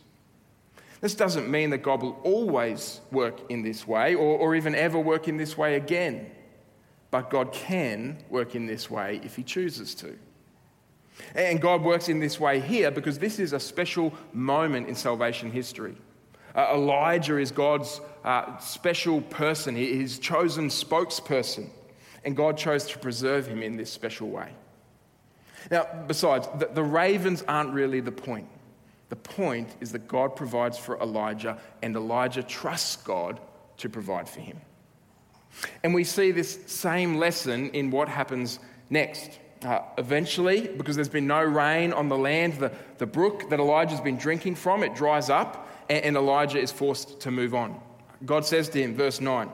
This 0.99 1.13
doesn't 1.13 1.47
mean 1.47 1.69
that 1.69 1.83
God 1.83 2.01
will 2.01 2.19
always 2.23 2.99
work 3.11 3.51
in 3.51 3.61
this 3.61 3.87
way 3.87 4.15
or, 4.15 4.39
or 4.39 4.55
even 4.55 4.73
ever 4.73 4.97
work 4.97 5.27
in 5.27 5.37
this 5.37 5.55
way 5.55 5.75
again. 5.75 6.31
But 7.11 7.29
God 7.29 7.53
can 7.53 8.23
work 8.29 8.55
in 8.55 8.65
this 8.65 8.89
way 8.89 9.21
if 9.23 9.35
he 9.35 9.43
chooses 9.43 9.93
to. 9.95 10.17
And 11.33 11.61
God 11.61 11.81
works 11.81 12.09
in 12.09 12.19
this 12.19 12.39
way 12.39 12.59
here 12.59 12.91
because 12.91 13.19
this 13.19 13.39
is 13.39 13.53
a 13.53 13.59
special 13.59 14.13
moment 14.33 14.89
in 14.89 14.95
salvation 14.95 15.51
history. 15.51 15.95
Uh, 16.53 16.73
Elijah 16.73 17.37
is 17.37 17.51
God's 17.51 18.01
uh, 18.23 18.57
special 18.59 19.21
person, 19.21 19.75
his 19.75 20.19
chosen 20.19 20.67
spokesperson 20.69 21.69
and 22.25 22.35
God 22.35 22.57
chose 22.57 22.87
to 22.87 22.97
preserve 22.97 23.47
him 23.47 23.61
in 23.61 23.77
this 23.77 23.93
special 23.93 24.29
way. 24.29 24.49
Now, 25.71 25.87
besides, 26.07 26.47
the, 26.57 26.65
the 26.65 26.83
ravens 26.83 27.43
aren't 27.47 27.71
really 27.71 27.99
the 28.01 28.11
point. 28.11 28.47
The 29.09 29.15
point 29.15 29.69
is 29.79 29.91
that 29.91 30.07
God 30.07 30.35
provides 30.35 30.77
for 30.77 30.99
Elijah, 30.99 31.57
and 31.83 31.95
Elijah 31.95 32.41
trusts 32.41 32.97
God 32.97 33.39
to 33.77 33.89
provide 33.89 34.27
for 34.27 34.41
him. 34.41 34.59
And 35.83 35.93
we 35.93 36.03
see 36.03 36.31
this 36.31 36.59
same 36.65 37.17
lesson 37.17 37.69
in 37.69 37.91
what 37.91 38.09
happens 38.09 38.59
next. 38.89 39.39
Uh, 39.65 39.81
eventually, 39.97 40.67
because 40.67 40.95
there's 40.95 41.09
been 41.09 41.25
no 41.25 41.43
rain 41.43 41.91
on 41.91 42.07
the 42.07 42.15
land, 42.15 42.53
the, 42.59 42.71
the 42.99 43.05
brook 43.07 43.49
that 43.49 43.59
Elijah's 43.59 43.99
been 43.99 44.15
drinking 44.15 44.53
from, 44.53 44.83
it 44.83 44.93
dries 44.93 45.27
up, 45.31 45.67
and, 45.89 46.05
and 46.05 46.15
Elijah 46.15 46.59
is 46.59 46.71
forced 46.71 47.19
to 47.21 47.31
move 47.31 47.55
on. 47.55 47.81
God 48.23 48.45
says 48.45 48.69
to 48.69 48.79
him, 48.79 48.93
verse 48.93 49.19
9, 49.19 49.49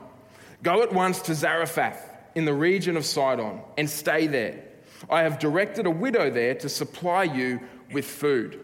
Go 0.62 0.82
at 0.82 0.92
once 0.92 1.22
to 1.22 1.34
Zarephath 1.34 2.10
in 2.34 2.44
the 2.44 2.52
region 2.52 2.98
of 2.98 3.06
Sidon 3.06 3.62
and 3.78 3.88
stay 3.88 4.26
there. 4.26 4.62
I 5.08 5.22
have 5.22 5.38
directed 5.38 5.86
a 5.86 5.90
widow 5.90 6.28
there 6.28 6.56
to 6.56 6.68
supply 6.68 7.22
you 7.22 7.60
with 7.90 8.04
food. 8.04 8.62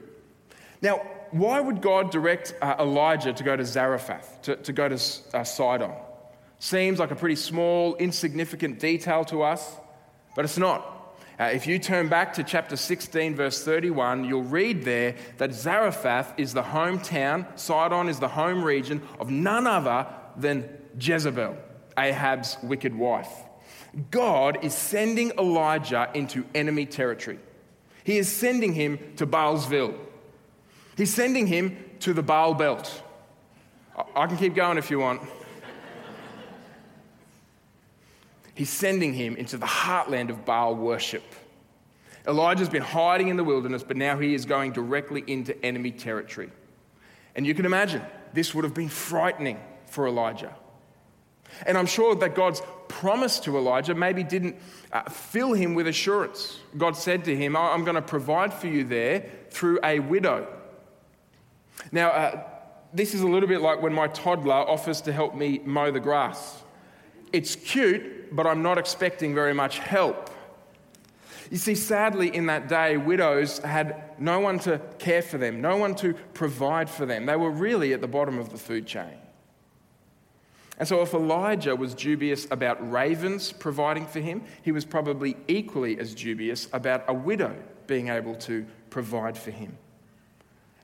Now, 0.83 0.99
why 1.31 1.61
would 1.61 1.81
God 1.81 2.11
direct 2.11 2.55
uh, 2.61 2.76
Elijah 2.78 3.33
to 3.33 3.43
go 3.43 3.57
to 3.57 3.64
Zarephath, 3.64 4.43
to, 4.43 4.57
to 4.57 4.73
go 4.75 4.87
to 4.90 5.00
uh, 5.33 5.45
Sidon? 5.45 5.93
Seems 6.59 6.99
like 6.99 7.11
a 7.11 7.17
pretty 7.17 7.37
small, 7.37 7.97
insignificant 7.97 8.81
detail 8.81 9.25
to 9.26 9.45
us, 9.45 9.76
but 10.37 10.45
it's 10.45 10.59
not. 10.59 10.97
Uh, 11.38 11.45
if 11.45 11.68
you 11.68 11.78
turn 11.78 12.09
back 12.09 12.33
to 12.33 12.42
chapter 12.42 12.76
16, 12.76 13.37
verse 13.37 13.64
31, 13.64 14.25
you'll 14.25 14.42
read 14.42 14.83
there 14.83 15.14
that 15.37 15.54
Zarephath 15.54 16.35
is 16.37 16.52
the 16.52 16.62
hometown, 16.62 17.47
Sidon 17.57 18.09
is 18.09 18.18
the 18.18 18.28
home 18.28 18.64
region 18.64 19.02
of 19.21 19.30
none 19.30 19.66
other 19.66 20.07
than 20.37 20.68
Jezebel, 20.99 21.57
Ahab's 21.97 22.57
wicked 22.62 22.92
wife. 22.92 23.30
God 24.11 24.64
is 24.64 24.75
sending 24.75 25.30
Elijah 25.38 26.11
into 26.12 26.45
enemy 26.57 26.87
territory. 26.87 27.38
He 28.02 28.18
is 28.18 28.30
sending 28.30 28.73
him 28.73 28.99
to 29.16 29.26
Baalsville. 29.26 29.97
He's 30.97 31.14
sending 31.14 31.47
him 31.47 31.76
to 32.00 32.12
the 32.12 32.23
Baal 32.23 32.54
Belt. 32.54 33.02
I 34.16 34.26
can 34.26 34.37
keep 34.37 34.54
going 34.54 34.78
if 34.78 34.90
you 34.90 34.99
want. 34.99 35.23
He's 38.59 38.71
sending 38.71 39.15
him 39.15 39.37
into 39.37 39.57
the 39.57 39.67
heartland 39.67 40.31
of 40.31 40.45
Baal 40.45 40.75
worship. 40.75 41.23
Elijah's 42.27 42.69
been 42.69 42.83
hiding 42.83 43.29
in 43.29 43.37
the 43.37 43.45
wilderness, 43.45 43.85
but 43.85 43.97
now 43.97 44.19
he 44.19 44.35
is 44.35 44.47
going 44.47 44.73
directly 44.73 45.23
into 45.29 45.57
enemy 45.65 45.93
territory. 45.93 46.50
And 47.37 47.47
you 47.47 47.55
can 47.55 47.67
imagine, 47.67 48.03
this 48.33 48.57
would 48.57 48.65
have 48.65 48.75
been 48.75 48.88
frightening 48.88 49.61
for 49.87 50.09
Elijah. 50.09 50.53
And 51.67 51.79
I'm 51.79 51.87
sure 51.87 52.17
that 52.17 52.35
God's 52.35 52.61
promise 52.88 53.38
to 53.41 53.57
Elijah 53.57 53.95
maybe 53.95 54.25
didn't 54.25 54.57
uh, 54.93 55.09
fill 55.09 55.53
him 55.53 55.75
with 55.75 55.87
assurance. 55.87 56.59
God 56.77 56.97
said 56.97 57.27
to 57.27 57.37
him, 57.37 57.55
I'm 57.55 57.85
going 57.85 57.95
to 57.95 58.03
provide 58.03 58.53
for 58.53 58.67
you 58.67 58.83
there 58.83 59.25
through 59.50 59.79
a 59.85 60.00
widow. 60.00 60.49
Now, 61.93 62.09
uh, 62.09 62.43
this 62.93 63.15
is 63.15 63.21
a 63.21 63.29
little 63.29 63.49
bit 63.49 63.61
like 63.61 63.81
when 63.81 63.95
my 63.95 64.09
toddler 64.09 64.53
offers 64.53 65.00
to 65.03 65.12
help 65.12 65.37
me 65.37 65.61
mow 65.65 65.93
the 65.93 66.00
grass. 66.00 66.61
It's 67.33 67.55
cute, 67.55 68.17
but 68.32 68.47
I'm 68.47 68.62
not 68.62 68.78
expecting 68.78 69.35
very 69.35 69.54
much 69.54 69.78
help. 69.78 70.30
You 71.50 71.56
see, 71.56 71.75
sadly, 71.75 72.35
in 72.35 72.47
that 72.47 72.68
day, 72.68 72.97
widows 72.97 73.58
had 73.58 74.02
no 74.18 74.40
one 74.40 74.58
to 74.61 74.80
care 74.99 75.23
for 75.23 75.38
them, 75.38 75.61
no 75.61 75.76
one 75.76 75.94
to 75.97 76.14
provide 76.35 76.90
for 76.90 77.06
them. 77.06 77.26
They 77.26 77.37
were 77.37 77.50
really 77.50 77.92
at 77.92 78.00
the 78.00 78.08
bottom 78.08 78.38
of 78.38 78.50
the 78.50 78.58
food 78.58 78.87
chain. 78.87 79.16
And 80.78 80.87
so, 80.87 81.02
if 81.02 81.14
Elijah 81.14 81.75
was 81.75 81.94
dubious 81.94 82.47
about 82.50 82.90
ravens 82.90 83.50
providing 83.52 84.06
for 84.06 84.20
him, 84.20 84.44
he 84.62 84.73
was 84.73 84.85
probably 84.85 85.37
equally 85.49 85.99
as 85.99 86.14
dubious 86.14 86.68
about 86.73 87.04
a 87.08 87.14
widow 87.14 87.56
being 87.87 88.08
able 88.08 88.35
to 88.37 88.66
provide 88.90 89.37
for 89.37 89.50
him. 89.50 89.76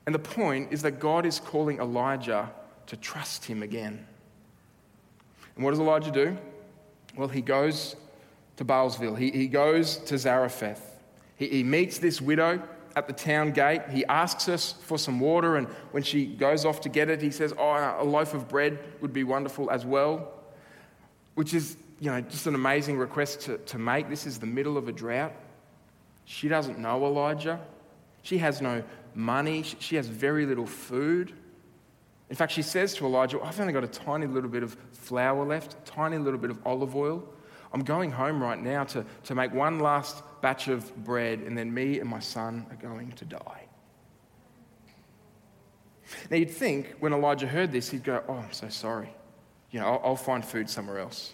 And 0.05 0.13
the 0.13 0.19
point 0.19 0.71
is 0.71 0.81
that 0.81 0.99
God 0.99 1.25
is 1.25 1.39
calling 1.39 1.79
Elijah 1.79 2.51
to 2.87 2.97
trust 2.97 3.45
him 3.45 3.63
again. 3.63 4.05
And 5.55 5.63
what 5.63 5.71
does 5.71 5.79
Elijah 5.79 6.11
do? 6.11 6.37
Well, 7.17 7.27
he 7.27 7.41
goes 7.41 7.95
to 8.57 8.65
Baalsville, 8.65 9.17
he, 9.17 9.31
he 9.31 9.47
goes 9.47 9.97
to 9.97 10.17
Zarephath. 10.17 10.99
He, 11.35 11.47
he 11.47 11.63
meets 11.63 11.97
this 11.97 12.21
widow 12.21 12.61
at 12.95 13.07
the 13.07 13.13
town 13.13 13.51
gate. 13.51 13.81
He 13.89 14.05
asks 14.05 14.47
us 14.47 14.73
for 14.81 14.97
some 14.97 15.19
water, 15.19 15.57
and 15.57 15.67
when 15.91 16.03
she 16.03 16.25
goes 16.25 16.65
off 16.65 16.81
to 16.81 16.89
get 16.89 17.09
it, 17.09 17.21
he 17.21 17.31
says, 17.31 17.53
Oh, 17.57 17.95
a 17.99 18.03
loaf 18.03 18.33
of 18.33 18.47
bread 18.47 18.79
would 19.01 19.13
be 19.13 19.23
wonderful 19.23 19.69
as 19.69 19.85
well, 19.85 20.31
which 21.35 21.53
is, 21.53 21.77
you 21.99 22.09
know, 22.09 22.21
just 22.21 22.47
an 22.47 22.55
amazing 22.55 22.97
request 22.97 23.41
to, 23.41 23.57
to 23.59 23.77
make. 23.77 24.09
This 24.09 24.25
is 24.25 24.39
the 24.39 24.45
middle 24.45 24.77
of 24.77 24.87
a 24.87 24.91
drought. 24.91 25.33
She 26.25 26.47
doesn't 26.47 26.79
know 26.79 27.05
Elijah. 27.05 27.59
She 28.23 28.37
has 28.39 28.61
no 28.61 28.83
money. 29.13 29.63
She 29.79 29.95
has 29.97 30.07
very 30.07 30.45
little 30.45 30.65
food. 30.65 31.33
In 32.29 32.35
fact, 32.35 32.51
she 32.51 32.61
says 32.61 32.95
to 32.95 33.05
Elijah, 33.05 33.39
I've 33.41 33.59
only 33.59 33.73
got 33.73 33.83
a 33.83 33.87
tiny 33.87 34.25
little 34.25 34.49
bit 34.49 34.63
of 34.63 34.75
flour 34.91 35.45
left, 35.45 35.85
tiny 35.85 36.17
little 36.17 36.39
bit 36.39 36.49
of 36.49 36.59
olive 36.65 36.95
oil. 36.95 37.23
I'm 37.71 37.83
going 37.83 38.11
home 38.11 38.41
right 38.41 38.61
now 38.61 38.83
to, 38.85 39.05
to 39.25 39.35
make 39.35 39.53
one 39.53 39.79
last 39.79 40.23
batch 40.41 40.67
of 40.67 40.95
bread, 41.03 41.39
and 41.39 41.57
then 41.57 41.73
me 41.73 41.99
and 41.99 42.09
my 42.09 42.19
son 42.19 42.65
are 42.69 42.77
going 42.77 43.11
to 43.13 43.25
die. 43.25 43.65
Now, 46.29 46.37
you'd 46.37 46.51
think 46.51 46.95
when 46.99 47.13
Elijah 47.13 47.47
heard 47.47 47.71
this, 47.71 47.89
he'd 47.89 48.03
go, 48.03 48.23
Oh, 48.27 48.35
I'm 48.35 48.53
so 48.53 48.69
sorry. 48.69 49.09
You 49.71 49.79
know, 49.79 49.87
I'll, 49.87 50.01
I'll 50.03 50.15
find 50.15 50.45
food 50.45 50.69
somewhere 50.69 50.99
else. 50.99 51.33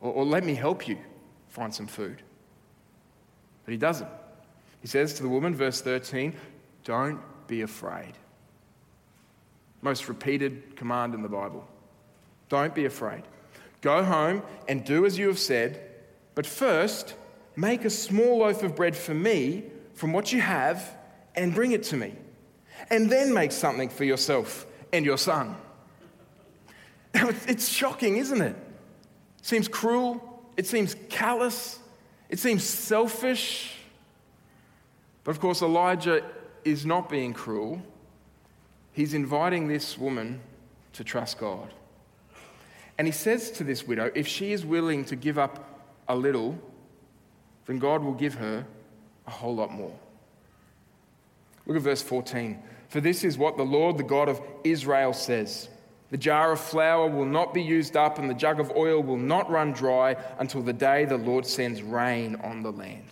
Or, 0.00 0.12
or 0.12 0.24
let 0.24 0.44
me 0.44 0.54
help 0.54 0.88
you 0.88 0.98
find 1.48 1.74
some 1.74 1.86
food. 1.86 2.22
But 3.64 3.72
he 3.72 3.78
doesn't. 3.78 4.08
He 4.80 4.88
says 4.88 5.14
to 5.14 5.22
the 5.22 5.28
woman, 5.28 5.54
verse 5.54 5.80
13, 5.80 6.34
Don't 6.84 7.20
be 7.46 7.62
afraid. 7.62 8.14
Most 9.82 10.08
repeated 10.08 10.76
command 10.76 11.14
in 11.14 11.22
the 11.22 11.28
Bible. 11.28 11.66
Don't 12.48 12.74
be 12.74 12.84
afraid. 12.84 13.22
Go 13.80 14.04
home 14.04 14.42
and 14.68 14.84
do 14.84 15.04
as 15.04 15.18
you 15.18 15.26
have 15.26 15.38
said, 15.38 15.80
but 16.34 16.46
first, 16.46 17.14
make 17.56 17.84
a 17.84 17.90
small 17.90 18.38
loaf 18.38 18.62
of 18.62 18.76
bread 18.76 18.96
for 18.96 19.12
me 19.12 19.64
from 19.94 20.12
what 20.12 20.32
you 20.32 20.40
have 20.40 20.96
and 21.34 21.54
bring 21.54 21.72
it 21.72 21.82
to 21.84 21.96
me. 21.96 22.14
And 22.90 23.10
then 23.10 23.34
make 23.34 23.52
something 23.52 23.88
for 23.88 24.04
yourself 24.04 24.66
and 24.92 25.04
your 25.04 25.18
son. 25.18 25.56
It's 27.46 27.68
shocking, 27.68 28.16
isn't 28.16 28.40
it? 28.40 28.56
It 29.38 29.46
seems 29.46 29.68
cruel. 29.68 30.42
It 30.56 30.66
seems 30.66 30.96
callous. 31.08 31.78
It 32.28 32.38
seems 32.38 32.64
selfish. 32.64 33.76
But 35.24 35.32
of 35.32 35.40
course, 35.40 35.62
Elijah 35.62 36.24
is 36.64 36.86
not 36.86 37.08
being 37.08 37.32
cruel. 37.34 37.82
He's 38.92 39.14
inviting 39.14 39.68
this 39.68 39.96
woman 39.96 40.40
to 40.92 41.04
trust 41.04 41.38
God. 41.38 41.72
And 42.98 43.06
he 43.06 43.12
says 43.12 43.50
to 43.52 43.64
this 43.64 43.86
widow, 43.86 44.10
if 44.14 44.28
she 44.28 44.52
is 44.52 44.64
willing 44.64 45.04
to 45.06 45.16
give 45.16 45.38
up 45.38 45.82
a 46.08 46.14
little, 46.14 46.58
then 47.66 47.78
God 47.78 48.02
will 48.02 48.14
give 48.14 48.34
her 48.34 48.66
a 49.26 49.30
whole 49.30 49.54
lot 49.54 49.72
more. 49.72 49.96
Look 51.66 51.76
at 51.76 51.82
verse 51.82 52.02
14. 52.02 52.62
For 52.88 53.00
this 53.00 53.24
is 53.24 53.38
what 53.38 53.56
the 53.56 53.62
Lord, 53.62 53.96
the 53.96 54.04
God 54.04 54.28
of 54.28 54.40
Israel, 54.64 55.14
says 55.14 55.68
The 56.10 56.18
jar 56.18 56.52
of 56.52 56.60
flour 56.60 57.08
will 57.08 57.24
not 57.24 57.54
be 57.54 57.62
used 57.62 57.96
up, 57.96 58.18
and 58.18 58.28
the 58.28 58.34
jug 58.34 58.60
of 58.60 58.70
oil 58.72 59.02
will 59.02 59.16
not 59.16 59.50
run 59.50 59.72
dry 59.72 60.16
until 60.38 60.60
the 60.60 60.72
day 60.74 61.06
the 61.06 61.16
Lord 61.16 61.46
sends 61.46 61.82
rain 61.82 62.36
on 62.42 62.62
the 62.62 62.72
land. 62.72 63.06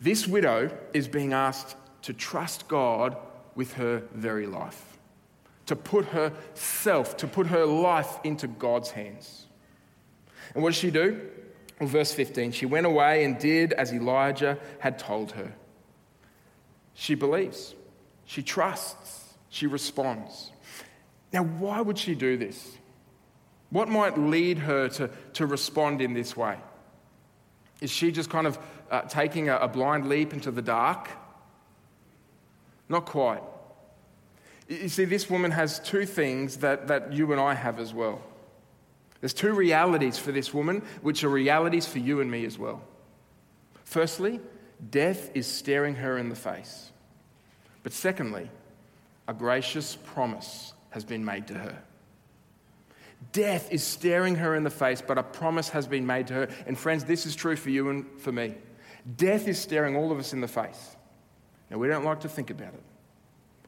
This 0.00 0.26
widow 0.26 0.76
is 0.92 1.06
being 1.06 1.32
asked 1.32 1.76
to 2.02 2.12
trust 2.12 2.66
God 2.66 3.16
with 3.58 3.72
her 3.72 4.04
very 4.14 4.46
life, 4.46 4.96
to 5.66 5.74
put 5.74 6.04
herself, 6.04 7.16
to 7.16 7.26
put 7.26 7.48
her 7.48 7.66
life 7.66 8.20
into 8.22 8.46
God's 8.46 8.92
hands. 8.92 9.46
And 10.54 10.62
what 10.62 10.70
does 10.70 10.78
she 10.78 10.92
do? 10.92 11.20
Well, 11.80 11.88
verse 11.88 12.14
15 12.14 12.52
she 12.52 12.66
went 12.66 12.86
away 12.86 13.24
and 13.24 13.36
did 13.36 13.72
as 13.72 13.92
Elijah 13.92 14.58
had 14.78 14.96
told 14.96 15.32
her. 15.32 15.52
She 16.94 17.16
believes, 17.16 17.74
she 18.26 18.44
trusts, 18.44 19.34
she 19.48 19.66
responds. 19.66 20.52
Now, 21.32 21.42
why 21.42 21.80
would 21.80 21.98
she 21.98 22.14
do 22.14 22.36
this? 22.36 22.76
What 23.70 23.88
might 23.88 24.16
lead 24.16 24.58
her 24.58 24.88
to, 24.90 25.10
to 25.32 25.46
respond 25.46 26.00
in 26.00 26.14
this 26.14 26.36
way? 26.36 26.58
Is 27.80 27.90
she 27.90 28.12
just 28.12 28.30
kind 28.30 28.46
of 28.46 28.56
uh, 28.88 29.00
taking 29.02 29.48
a, 29.48 29.56
a 29.56 29.66
blind 29.66 30.08
leap 30.08 30.32
into 30.32 30.52
the 30.52 30.62
dark? 30.62 31.10
Not 32.88 33.06
quite. 33.06 33.42
You 34.68 34.88
see, 34.88 35.04
this 35.04 35.30
woman 35.30 35.50
has 35.50 35.80
two 35.80 36.04
things 36.04 36.58
that, 36.58 36.88
that 36.88 37.12
you 37.12 37.32
and 37.32 37.40
I 37.40 37.54
have 37.54 37.78
as 37.78 37.94
well. 37.94 38.20
There's 39.20 39.34
two 39.34 39.52
realities 39.52 40.18
for 40.18 40.30
this 40.30 40.54
woman, 40.54 40.82
which 41.02 41.24
are 41.24 41.28
realities 41.28 41.86
for 41.86 41.98
you 41.98 42.20
and 42.20 42.30
me 42.30 42.44
as 42.44 42.58
well. 42.58 42.82
Firstly, 43.84 44.40
death 44.90 45.30
is 45.34 45.46
staring 45.46 45.96
her 45.96 46.18
in 46.18 46.28
the 46.28 46.36
face. 46.36 46.92
But 47.82 47.92
secondly, 47.92 48.50
a 49.26 49.34
gracious 49.34 49.96
promise 49.96 50.74
has 50.90 51.04
been 51.04 51.24
made 51.24 51.46
to 51.48 51.54
her. 51.54 51.82
Death 53.32 53.72
is 53.72 53.82
staring 53.82 54.36
her 54.36 54.54
in 54.54 54.62
the 54.62 54.70
face, 54.70 55.02
but 55.02 55.18
a 55.18 55.22
promise 55.22 55.70
has 55.70 55.86
been 55.86 56.06
made 56.06 56.28
to 56.28 56.34
her. 56.34 56.48
And 56.66 56.78
friends, 56.78 57.04
this 57.04 57.26
is 57.26 57.34
true 57.34 57.56
for 57.56 57.70
you 57.70 57.90
and 57.90 58.06
for 58.20 58.30
me. 58.30 58.54
Death 59.16 59.48
is 59.48 59.58
staring 59.58 59.96
all 59.96 60.12
of 60.12 60.18
us 60.18 60.32
in 60.32 60.40
the 60.40 60.48
face. 60.48 60.96
Now, 61.70 61.78
we 61.78 61.88
don't 61.88 62.04
like 62.04 62.20
to 62.20 62.28
think 62.28 62.50
about 62.50 62.74
it. 62.74 62.82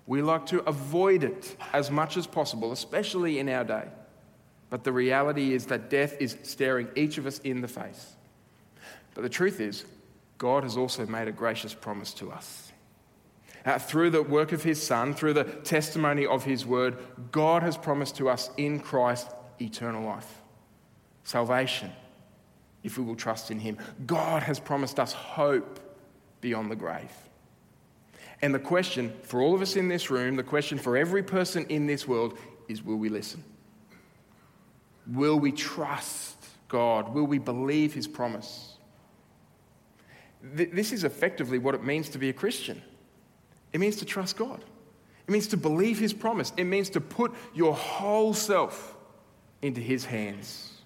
We 0.07 0.23
like 0.23 0.47
to 0.47 0.61
avoid 0.65 1.23
it 1.23 1.57
as 1.73 1.91
much 1.91 2.17
as 2.17 2.27
possible, 2.27 2.73
especially 2.73 3.39
in 3.39 3.49
our 3.49 3.65
day. 3.65 3.89
But 4.71 4.85
the 4.85 4.93
reality 4.93 5.53
is 5.53 5.67
that 5.67 5.91
death 5.91 6.17
is 6.21 6.37
staring 6.43 6.89
each 6.97 7.19
of 7.19 7.27
us 7.27 7.39
in 7.41 7.61
the 7.61 7.69
face. 7.69 8.15
But 9.15 9.23
the 9.23 9.29
truth 9.29 9.61
is, 9.61 9.85
God 10.39 10.63
has 10.63 10.77
also 10.77 11.07
made 11.07 11.29
a 11.29 11.33
gracious 11.33 11.75
promise 11.75 12.15
to 12.15 12.31
us. 12.31 12.73
Uh, 13.65 13.79
through 13.79 14.11
the 14.11 14.23
work 14.23 14.53
of 14.53 14.63
His 14.63 14.83
Son, 14.83 15.13
through 15.13 15.35
the 15.35 15.45
testimony 15.45 16.25
of 16.25 16.45
His 16.45 16.65
Word, 16.65 16.97
God 17.31 17.63
has 17.63 17.77
promised 17.77 18.17
to 18.17 18.29
us 18.29 18.51
in 18.57 18.81
Christ 18.81 19.31
eternal 19.61 20.05
life, 20.05 20.41
salvation, 21.25 21.93
if 22.83 22.97
we 22.97 23.05
will 23.05 23.17
trust 23.17 23.51
in 23.51 23.59
Him. 23.59 23.77
God 24.07 24.43
has 24.45 24.59
promised 24.59 24.99
us 24.99 25.13
hope 25.13 25.79
beyond 26.41 26.71
the 26.71 26.77
grave. 26.77 27.13
And 28.43 28.55
the 28.55 28.59
question 28.59 29.13
for 29.23 29.41
all 29.41 29.55
of 29.55 29.63
us 29.63 29.77
in 29.77 29.89
this 29.89 30.11
room, 30.11 30.37
the 30.37 30.43
question 30.43 30.79
for 30.79 30.97
every 30.97 31.23
person 31.23 31.67
in 31.69 31.87
this 31.87 32.09
world 32.09 32.39
is 32.69 32.83
will 32.83 32.97
we 32.97 33.09
listen? 33.09 33.45
Will 35.07 35.39
we 35.39 35.53
trust 35.53 36.37
God? 36.69 37.13
Will 37.13 37.27
we 37.27 37.39
believe 37.39 37.93
His 37.93 38.07
promise? 38.07 38.77
This 40.43 40.93
is 40.93 41.05
effectively 41.05 41.59
what 41.59 41.75
it 41.75 41.85
means 41.85 42.09
to 42.11 42.19
be 42.19 42.31
a 42.31 42.33
Christian. 42.33 42.81
It 43.73 43.81
means 43.81 43.97
to 43.97 44.05
trust 44.05 44.37
God. 44.37 44.65
It 45.27 45.31
means 45.31 45.49
to 45.49 45.57
believe 45.57 45.99
His 45.99 46.15
promise. 46.15 46.53
It 46.57 46.65
means 46.65 46.89
to 46.91 47.01
put 47.01 47.35
your 47.55 47.75
whole 47.75 48.33
self 48.33 48.97
into 49.61 49.81
His 49.81 50.07
hands, 50.07 50.81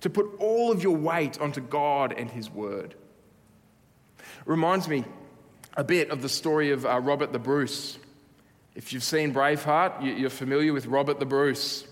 to 0.00 0.10
put 0.10 0.26
all 0.38 0.70
of 0.70 0.82
your 0.82 0.96
weight 0.96 1.40
onto 1.40 1.60
God 1.60 2.12
and 2.16 2.30
His 2.30 2.48
Word. 2.48 2.94
Reminds 4.46 4.86
me 4.86 5.04
a 5.76 5.84
bit 5.84 6.10
of 6.10 6.22
the 6.22 6.28
story 6.28 6.70
of 6.70 6.84
uh, 6.84 7.00
Robert 7.00 7.32
the 7.32 7.38
Bruce. 7.38 7.98
If 8.74 8.92
you've 8.92 9.02
seen 9.02 9.32
Braveheart, 9.32 10.18
you're 10.18 10.30
familiar 10.30 10.72
with 10.72 10.86
Robert 10.86 11.18
the 11.18 11.26
Bruce. 11.26 11.86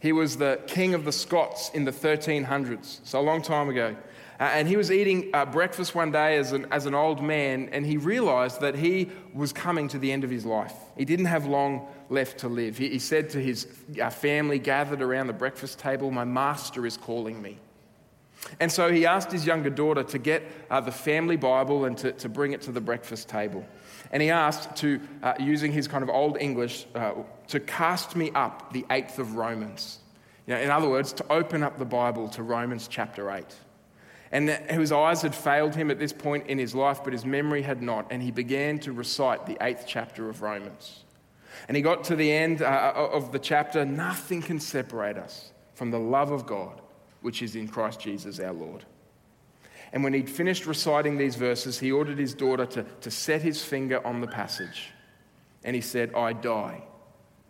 He 0.00 0.12
was 0.12 0.36
the 0.36 0.60
king 0.66 0.94
of 0.94 1.04
the 1.04 1.12
Scots 1.12 1.70
in 1.70 1.84
the 1.84 1.92
1300s, 1.92 3.00
so 3.04 3.20
a 3.20 3.22
long 3.22 3.42
time 3.42 3.68
ago. 3.68 3.96
Uh, 4.40 4.44
and 4.54 4.66
he 4.66 4.76
was 4.76 4.90
eating 4.90 5.30
uh, 5.32 5.44
breakfast 5.44 5.94
one 5.94 6.10
day 6.10 6.36
as 6.36 6.52
an, 6.52 6.66
as 6.72 6.86
an 6.86 6.94
old 6.94 7.22
man, 7.22 7.68
and 7.70 7.86
he 7.86 7.96
realized 7.96 8.60
that 8.60 8.74
he 8.74 9.08
was 9.32 9.52
coming 9.52 9.86
to 9.88 9.98
the 9.98 10.10
end 10.10 10.24
of 10.24 10.30
his 10.30 10.44
life. 10.44 10.74
He 10.96 11.04
didn't 11.04 11.26
have 11.26 11.46
long 11.46 11.86
left 12.08 12.38
to 12.38 12.48
live. 12.48 12.76
He, 12.76 12.88
he 12.88 12.98
said 12.98 13.30
to 13.30 13.40
his 13.40 13.68
uh, 14.02 14.10
family 14.10 14.58
gathered 14.58 15.00
around 15.00 15.28
the 15.28 15.32
breakfast 15.32 15.78
table, 15.78 16.10
My 16.10 16.24
master 16.24 16.84
is 16.86 16.96
calling 16.96 17.40
me. 17.40 17.58
And 18.60 18.70
so 18.70 18.90
he 18.92 19.06
asked 19.06 19.32
his 19.32 19.46
younger 19.46 19.70
daughter 19.70 20.02
to 20.02 20.18
get 20.18 20.42
uh, 20.70 20.80
the 20.80 20.92
family 20.92 21.36
Bible 21.36 21.84
and 21.84 21.96
to, 21.98 22.12
to 22.12 22.28
bring 22.28 22.52
it 22.52 22.62
to 22.62 22.72
the 22.72 22.80
breakfast 22.80 23.28
table. 23.28 23.64
And 24.10 24.22
he 24.22 24.30
asked 24.30 24.76
to, 24.76 25.00
uh, 25.22 25.34
using 25.38 25.72
his 25.72 25.88
kind 25.88 26.02
of 26.02 26.10
old 26.10 26.36
English, 26.38 26.86
uh, 26.94 27.14
to 27.48 27.60
cast 27.60 28.16
me 28.16 28.30
up 28.34 28.72
the 28.72 28.84
eighth 28.90 29.18
of 29.18 29.36
Romans. 29.36 30.00
You 30.46 30.54
know, 30.54 30.60
in 30.60 30.70
other 30.70 30.88
words, 30.88 31.12
to 31.14 31.32
open 31.32 31.62
up 31.62 31.78
the 31.78 31.84
Bible 31.84 32.28
to 32.30 32.42
Romans 32.42 32.88
chapter 32.88 33.30
8. 33.30 33.44
And 34.32 34.48
his 34.48 34.92
eyes 34.92 35.22
had 35.22 35.34
failed 35.34 35.74
him 35.74 35.90
at 35.90 35.98
this 35.98 36.12
point 36.12 36.46
in 36.46 36.58
his 36.58 36.74
life, 36.74 37.04
but 37.04 37.12
his 37.12 37.24
memory 37.24 37.62
had 37.62 37.82
not. 37.82 38.06
And 38.10 38.22
he 38.22 38.30
began 38.30 38.78
to 38.80 38.92
recite 38.92 39.46
the 39.46 39.58
eighth 39.60 39.84
chapter 39.86 40.28
of 40.28 40.40
Romans. 40.40 41.04
And 41.68 41.76
he 41.76 41.82
got 41.82 42.04
to 42.04 42.16
the 42.16 42.32
end 42.32 42.62
uh, 42.62 42.92
of 42.94 43.30
the 43.30 43.38
chapter 43.38 43.84
nothing 43.84 44.40
can 44.40 44.58
separate 44.58 45.18
us 45.18 45.52
from 45.74 45.90
the 45.90 45.98
love 45.98 46.30
of 46.30 46.46
God 46.46 46.81
which 47.22 47.42
is 47.42 47.56
in 47.56 47.68
Christ 47.68 48.00
Jesus 48.00 48.38
our 48.38 48.52
Lord. 48.52 48.84
And 49.92 50.02
when 50.02 50.14
he'd 50.14 50.30
finished 50.30 50.66
reciting 50.66 51.18
these 51.18 51.36
verses, 51.36 51.78
he 51.78 51.92
ordered 51.92 52.18
his 52.18 52.34
daughter 52.34 52.66
to, 52.66 52.84
to 53.02 53.10
set 53.10 53.42
his 53.42 53.62
finger 53.62 54.04
on 54.06 54.20
the 54.20 54.26
passage. 54.26 54.90
And 55.64 55.76
he 55.76 55.82
said, 55.82 56.14
I 56.14 56.32
die 56.32 56.82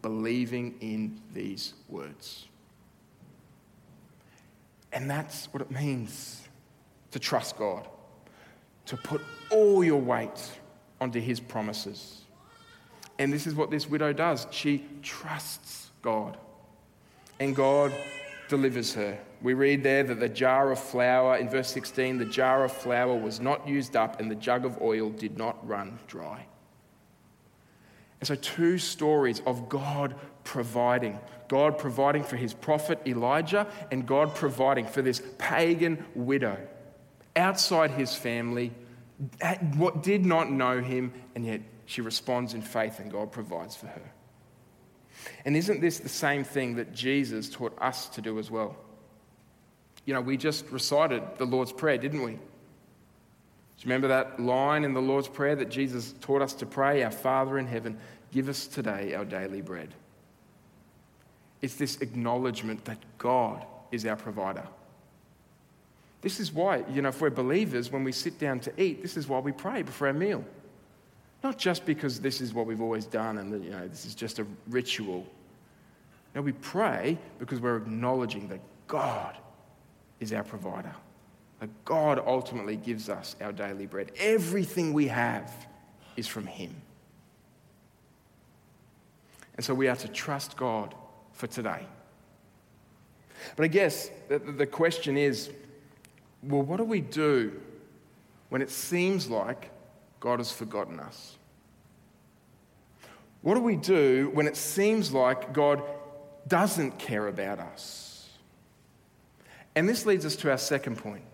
believing 0.03 0.75
in 0.81 1.21
these 1.33 1.75
words. 1.89 2.49
And 4.93 5.09
that's 5.09 5.47
what 5.53 5.63
it 5.63 5.71
means 5.71 6.47
to 7.13 7.19
trust 7.19 7.57
God, 7.57 7.89
to 8.87 8.97
put 8.97 9.23
all 9.51 9.85
your 9.85 10.01
weight 10.01 10.51
onto 11.01 11.21
his 11.21 11.41
promises. 11.41 12.23
And 13.19 13.33
this 13.33 13.47
is 13.47 13.55
what 13.55 13.71
this 13.71 13.89
widow 13.89 14.13
does. 14.13 14.47
She 14.51 14.85
trusts 15.03 15.91
God. 16.03 16.37
And 17.39 17.55
God 17.55 17.93
delivers 18.53 18.93
her. 18.93 19.19
We 19.41 19.55
read 19.55 19.83
there 19.83 20.03
that 20.03 20.21
the 20.21 20.29
jar 20.29 20.71
of 20.73 20.79
flour, 20.79 21.38
in 21.38 21.49
verse 21.49 21.73
16, 21.73 22.19
the 22.19 22.27
jar 22.27 22.65
of 22.65 22.71
flour 22.71 23.17
was 23.17 23.41
not 23.41 23.67
used 23.67 23.97
up 23.97 24.21
and 24.21 24.31
the 24.31 24.35
jug 24.35 24.67
of 24.67 24.79
oil 24.83 25.09
did 25.09 25.38
not 25.38 25.67
run 25.67 25.99
dry. 26.07 26.45
And 28.21 28.29
so, 28.29 28.35
two 28.35 28.77
stories 28.77 29.41
of 29.47 29.71
God 29.71 30.15
providing. 30.45 31.19
God 31.49 31.79
providing 31.79 32.25
for 32.25 32.37
his 32.37 32.53
prophet 32.53 33.01
Elijah, 33.07 33.67
and 33.91 34.07
God 34.07 34.35
providing 34.35 34.85
for 34.85 35.01
this 35.01 35.23
pagan 35.38 36.05
widow 36.15 36.59
outside 37.35 37.93
his 37.93 38.15
family, 38.15 38.71
what 39.77 40.03
did 40.03 40.27
not 40.27 40.53
know 40.53 40.83
him, 40.83 41.15
and 41.35 41.47
yet 41.47 41.62
she 41.87 42.03
responds 42.03 42.53
in 42.53 42.61
faith, 42.61 43.01
and 43.01 43.11
God 43.11 43.33
provides 43.33 43.77
for 43.77 43.87
her. 43.87 44.12
And 45.45 45.57
isn't 45.57 45.81
this 45.81 45.99
the 45.99 46.09
same 46.09 46.45
thing 46.45 46.77
that 46.77 46.93
Jesus 46.93 47.49
taught 47.49 47.77
us 47.81 48.09
to 48.11 48.21
do 48.21 48.39
as 48.39 48.51
well? 48.51 48.77
You 50.05 50.15
know, 50.15 50.21
we 50.21 50.37
just 50.37 50.69
recited 50.71 51.23
the 51.39 51.45
Lord's 51.45 51.73
Prayer, 51.73 51.99
didn't 51.99 52.23
we? 52.23 52.33
Do 52.33 52.39
you 53.79 53.85
remember 53.85 54.09
that 54.09 54.41
line 54.41 54.85
in 54.85 54.95
the 54.95 55.03
Lord's 55.03 55.29
Prayer 55.29 55.57
that 55.57 55.69
Jesus 55.69 56.15
taught 56.21 56.43
us 56.43 56.55
to 56.55 56.67
pray? 56.67 57.03
Our 57.03 57.11
Father 57.11 57.59
in 57.59 57.67
heaven, 57.67 57.99
give 58.33 58.49
us 58.49 58.67
today 58.67 59.15
our 59.15 59.25
daily 59.25 59.61
bread. 59.61 59.95
It's 61.61 61.77
this 61.77 62.01
acknowledgement 62.01 62.85
that 62.87 62.99
God 63.19 63.65
is 63.93 64.05
our 64.07 64.17
provider. 64.17 64.67
This 66.21 66.39
is 66.39 66.53
why, 66.53 66.85
you 66.93 67.03
know, 67.03 67.09
if 67.09 67.21
we're 67.21 67.31
believers, 67.31 67.91
when 67.91 68.05
we 68.05 68.13
sit 68.13 68.39
down 68.39 68.61
to 68.61 68.83
eat, 68.83 69.03
this 69.03 69.17
is 69.17 69.29
why 69.29 69.41
we 69.41 69.53
pray 69.53 69.83
before 69.83 70.07
our 70.09 70.13
meal. 70.13 70.45
Not 71.42 71.59
just 71.59 71.85
because 71.85 72.20
this 72.20 72.40
is 72.40 72.55
what 72.55 72.66
we've 72.66 72.81
always 72.81 73.05
done 73.05 73.38
and, 73.38 73.64
you 73.64 73.70
know, 73.70 73.88
this 73.88 74.07
is 74.07 74.14
just 74.14 74.38
a 74.38 74.46
ritual. 74.68 75.26
No, 76.35 76.42
we 76.42 76.52
pray 76.52 77.18
because 77.38 77.61
we're 77.61 77.76
acknowledging 77.76 78.48
that 78.48 78.61
God 78.87 79.37
is 80.20 80.33
our 80.33 80.44
provider. 80.44 80.94
That 81.61 81.85
God 81.85 82.22
ultimately 82.24 82.76
gives 82.76 83.09
us 83.09 83.37
our 83.40 83.52
daily 83.52 83.87
bread. 83.87 84.12
Everything 84.18 84.92
we 84.92 85.09
have 85.09 85.52
is 86.16 86.28
from 86.28 86.46
Him. 86.46 86.74
And 89.57 89.64
so 89.64 89.74
we 89.74 89.88
are 89.88 89.96
to 89.96 90.09
trust 90.09 90.57
God 90.57 90.94
for 91.33 91.46
today. 91.46 91.87
But 93.57 93.64
I 93.64 93.68
guess 93.68 94.11
the 94.28 94.66
question 94.66 95.16
is 95.16 95.50
well, 96.42 96.62
what 96.62 96.78
do 96.78 96.85
we 96.85 97.00
do 97.00 97.61
when 98.48 98.62
it 98.62 98.70
seems 98.70 99.28
like 99.31 99.70
God 100.23 100.39
has 100.39 100.53
forgotten 100.53 101.01
us? 101.01 101.37
What 103.43 103.57
do 103.57 103.61
we 103.61 103.75
do 103.75 104.31
when 104.33 104.47
it 104.47 104.57
seems 104.57 105.13
like 105.13 105.53
God 105.53 105.83
doesn't 106.47 107.01
care 107.01 107.27
about 107.27 107.59
us? 107.59 108.31
And 109.75 109.89
this 109.89 110.07
leads 110.07 110.25
us 110.25 110.37
to 110.37 110.51
our 110.53 110.59
second 110.59 110.99
point. 110.99 111.25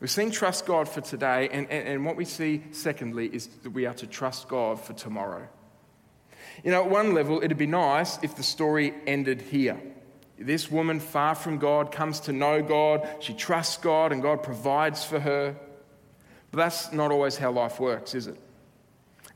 We've 0.00 0.08
seen 0.08 0.30
trust 0.30 0.66
God 0.66 0.88
for 0.88 1.00
today, 1.00 1.48
and, 1.50 1.68
and, 1.68 1.88
and 1.88 2.06
what 2.06 2.14
we 2.14 2.24
see, 2.24 2.62
secondly, 2.70 3.26
is 3.26 3.48
that 3.64 3.70
we 3.70 3.86
are 3.86 3.94
to 3.94 4.06
trust 4.06 4.46
God 4.46 4.80
for 4.80 4.92
tomorrow. 4.92 5.48
You 6.62 6.70
know, 6.70 6.84
at 6.84 6.90
one 6.90 7.12
level, 7.12 7.42
it'd 7.42 7.58
be 7.58 7.66
nice 7.66 8.22
if 8.22 8.36
the 8.36 8.44
story 8.44 8.94
ended 9.04 9.42
here. 9.42 9.80
This 10.38 10.70
woman, 10.70 11.00
far 11.00 11.34
from 11.34 11.58
God, 11.58 11.90
comes 11.90 12.20
to 12.20 12.32
know 12.32 12.62
God, 12.62 13.08
she 13.18 13.34
trusts 13.34 13.78
God, 13.78 14.12
and 14.12 14.22
God 14.22 14.44
provides 14.44 15.04
for 15.04 15.18
her. 15.18 15.56
But 16.54 16.62
that's 16.62 16.92
not 16.92 17.10
always 17.10 17.36
how 17.36 17.50
life 17.50 17.80
works, 17.80 18.14
is 18.14 18.28
it? 18.28 18.38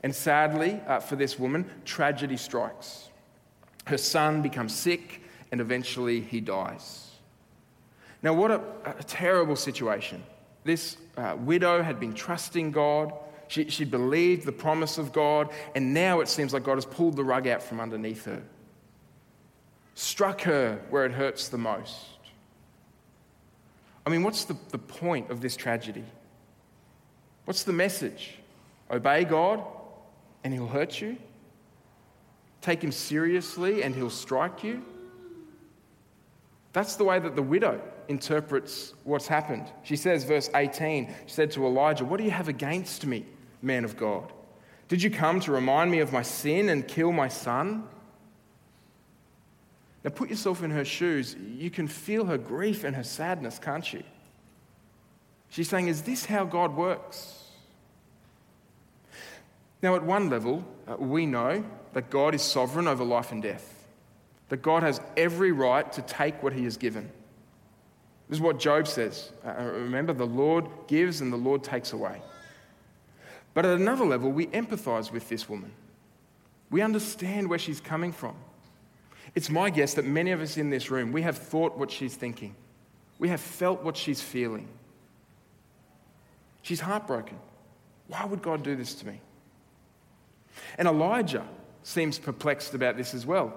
And 0.03 0.15
sadly, 0.15 0.79
uh, 0.87 1.01
for 1.01 1.17
this 1.17 1.37
woman, 1.37 1.69
tragedy 1.83 2.37
strikes. 2.37 3.09
Her 3.87 3.97
son 3.97 4.41
becomes 4.41 4.73
sick, 4.73 5.21
and 5.51 5.59
eventually 5.59 6.21
he 6.21 6.39
dies. 6.39 7.11
Now, 8.23 8.33
what 8.33 8.51
a, 8.51 8.61
a 8.85 9.03
terrible 9.03 9.57
situation. 9.57 10.23
This 10.63 10.95
uh, 11.17 11.35
widow 11.37 11.83
had 11.83 11.99
been 11.99 12.13
trusting 12.13 12.71
God. 12.71 13.11
She, 13.49 13.69
she 13.69 13.83
believed 13.83 14.45
the 14.45 14.53
promise 14.53 14.97
of 14.97 15.11
God, 15.11 15.49
and 15.75 15.93
now 15.93 16.21
it 16.21 16.29
seems 16.29 16.53
like 16.53 16.63
God 16.63 16.75
has 16.75 16.85
pulled 16.85 17.17
the 17.17 17.23
rug 17.25 17.47
out 17.47 17.61
from 17.61 17.81
underneath 17.81 18.23
her, 18.23 18.41
struck 19.95 20.39
her 20.43 20.79
where 20.89 21.05
it 21.05 21.11
hurts 21.11 21.49
the 21.49 21.57
most. 21.57 21.97
I 24.05 24.09
mean, 24.09 24.23
what's 24.23 24.45
the, 24.45 24.55
the 24.69 24.77
point 24.77 25.29
of 25.29 25.41
this 25.41 25.57
tragedy? 25.57 26.05
What's 27.49 27.63
the 27.63 27.73
message? 27.73 28.35
Obey 28.91 29.23
God, 29.23 29.63
and 30.43 30.53
He'll 30.53 30.67
hurt 30.67 31.01
you? 31.01 31.17
Take 32.61 32.83
Him 32.83 32.91
seriously, 32.91 33.81
and 33.81 33.95
He'll 33.95 34.11
strike 34.11 34.63
you? 34.63 34.85
That's 36.73 36.95
the 36.95 37.05
way 37.05 37.17
that 37.17 37.35
the 37.35 37.41
widow 37.41 37.81
interprets 38.07 38.93
what's 39.03 39.25
happened. 39.25 39.65
She 39.81 39.95
says, 39.95 40.25
verse 40.25 40.51
18, 40.53 41.07
she 41.25 41.33
said 41.33 41.49
to 41.53 41.65
Elijah, 41.65 42.05
What 42.05 42.17
do 42.19 42.23
you 42.23 42.29
have 42.29 42.49
against 42.49 43.07
me, 43.07 43.25
man 43.63 43.83
of 43.83 43.97
God? 43.97 44.31
Did 44.87 45.01
you 45.01 45.09
come 45.09 45.39
to 45.39 45.51
remind 45.51 45.89
me 45.89 46.01
of 46.01 46.13
my 46.13 46.21
sin 46.21 46.69
and 46.69 46.87
kill 46.87 47.11
my 47.11 47.29
son? 47.29 47.83
Now 50.03 50.11
put 50.11 50.29
yourself 50.29 50.61
in 50.61 50.69
her 50.69 50.85
shoes. 50.85 51.35
You 51.57 51.71
can 51.71 51.87
feel 51.87 52.25
her 52.25 52.37
grief 52.37 52.83
and 52.83 52.95
her 52.95 53.03
sadness, 53.03 53.57
can't 53.57 53.91
you? 53.91 54.03
She's 55.49 55.69
saying, 55.69 55.87
Is 55.87 56.03
this 56.03 56.25
how 56.25 56.45
God 56.45 56.75
works? 56.75 57.35
Now, 59.81 59.95
at 59.95 60.03
one 60.03 60.29
level, 60.29 60.63
uh, 60.87 60.97
we 60.97 61.25
know 61.25 61.63
that 61.93 62.09
God 62.09 62.35
is 62.35 62.41
sovereign 62.41 62.87
over 62.87 63.03
life 63.03 63.31
and 63.31 63.41
death, 63.41 63.87
that 64.49 64.61
God 64.61 64.83
has 64.83 64.99
every 65.15 65.51
right 65.51 65.91
to 65.93 66.01
take 66.01 66.43
what 66.43 66.53
he 66.53 66.65
has 66.65 66.77
given. 66.77 67.09
This 68.27 68.37
is 68.37 68.41
what 68.41 68.59
Job 68.59 68.87
says. 68.87 69.31
Uh, 69.43 69.55
uh, 69.57 69.63
remember, 69.63 70.13
the 70.13 70.25
Lord 70.25 70.67
gives 70.87 71.21
and 71.21 71.33
the 71.33 71.37
Lord 71.37 71.63
takes 71.63 71.93
away. 71.93 72.21
But 73.53 73.65
at 73.65 73.79
another 73.79 74.05
level, 74.05 74.31
we 74.31 74.47
empathize 74.47 75.11
with 75.11 75.29
this 75.29 75.49
woman. 75.49 75.71
We 76.69 76.81
understand 76.81 77.49
where 77.49 77.57
she's 77.57 77.81
coming 77.81 78.11
from. 78.11 78.35
It's 79.33 79.49
my 79.49 79.69
guess 79.69 79.95
that 79.95 80.05
many 80.05 80.31
of 80.31 80.41
us 80.41 80.57
in 80.57 80.69
this 80.69 80.91
room, 80.91 81.11
we 81.11 81.23
have 81.23 81.37
thought 81.37 81.77
what 81.77 81.89
she's 81.89 82.15
thinking. 82.15 82.55
We 83.17 83.29
have 83.29 83.41
felt 83.41 83.83
what 83.83 83.97
she's 83.97 84.21
feeling. 84.21 84.67
She's 86.61 86.79
heartbroken. 86.79 87.37
Why 88.07 88.25
would 88.25 88.41
God 88.41 88.63
do 88.63 88.75
this 88.75 88.95
to 88.95 89.07
me? 89.07 89.21
And 90.77 90.87
Elijah 90.87 91.45
seems 91.83 92.19
perplexed 92.19 92.73
about 92.73 92.97
this 92.97 93.13
as 93.13 93.25
well. 93.25 93.53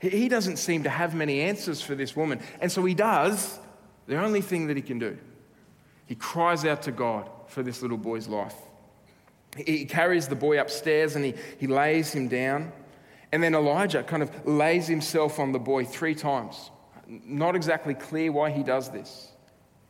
He 0.00 0.28
doesn't 0.28 0.58
seem 0.58 0.82
to 0.82 0.90
have 0.90 1.14
many 1.14 1.40
answers 1.40 1.80
for 1.80 1.94
this 1.94 2.14
woman. 2.14 2.40
And 2.60 2.70
so 2.70 2.84
he 2.84 2.94
does 2.94 3.58
the 4.06 4.20
only 4.20 4.40
thing 4.40 4.66
that 4.66 4.76
he 4.76 4.82
can 4.82 4.98
do. 4.98 5.16
He 6.06 6.14
cries 6.14 6.64
out 6.64 6.82
to 6.82 6.92
God 6.92 7.28
for 7.46 7.62
this 7.62 7.80
little 7.80 7.96
boy's 7.96 8.28
life. 8.28 8.56
He 9.56 9.84
carries 9.86 10.28
the 10.28 10.34
boy 10.34 10.60
upstairs 10.60 11.16
and 11.16 11.24
he, 11.24 11.34
he 11.58 11.66
lays 11.66 12.12
him 12.12 12.28
down. 12.28 12.72
And 13.32 13.42
then 13.42 13.54
Elijah 13.54 14.02
kind 14.02 14.22
of 14.22 14.46
lays 14.46 14.86
himself 14.86 15.38
on 15.38 15.52
the 15.52 15.58
boy 15.58 15.84
three 15.84 16.14
times. 16.14 16.70
Not 17.06 17.56
exactly 17.56 17.94
clear 17.94 18.30
why 18.32 18.50
he 18.50 18.62
does 18.62 18.90
this. 18.90 19.30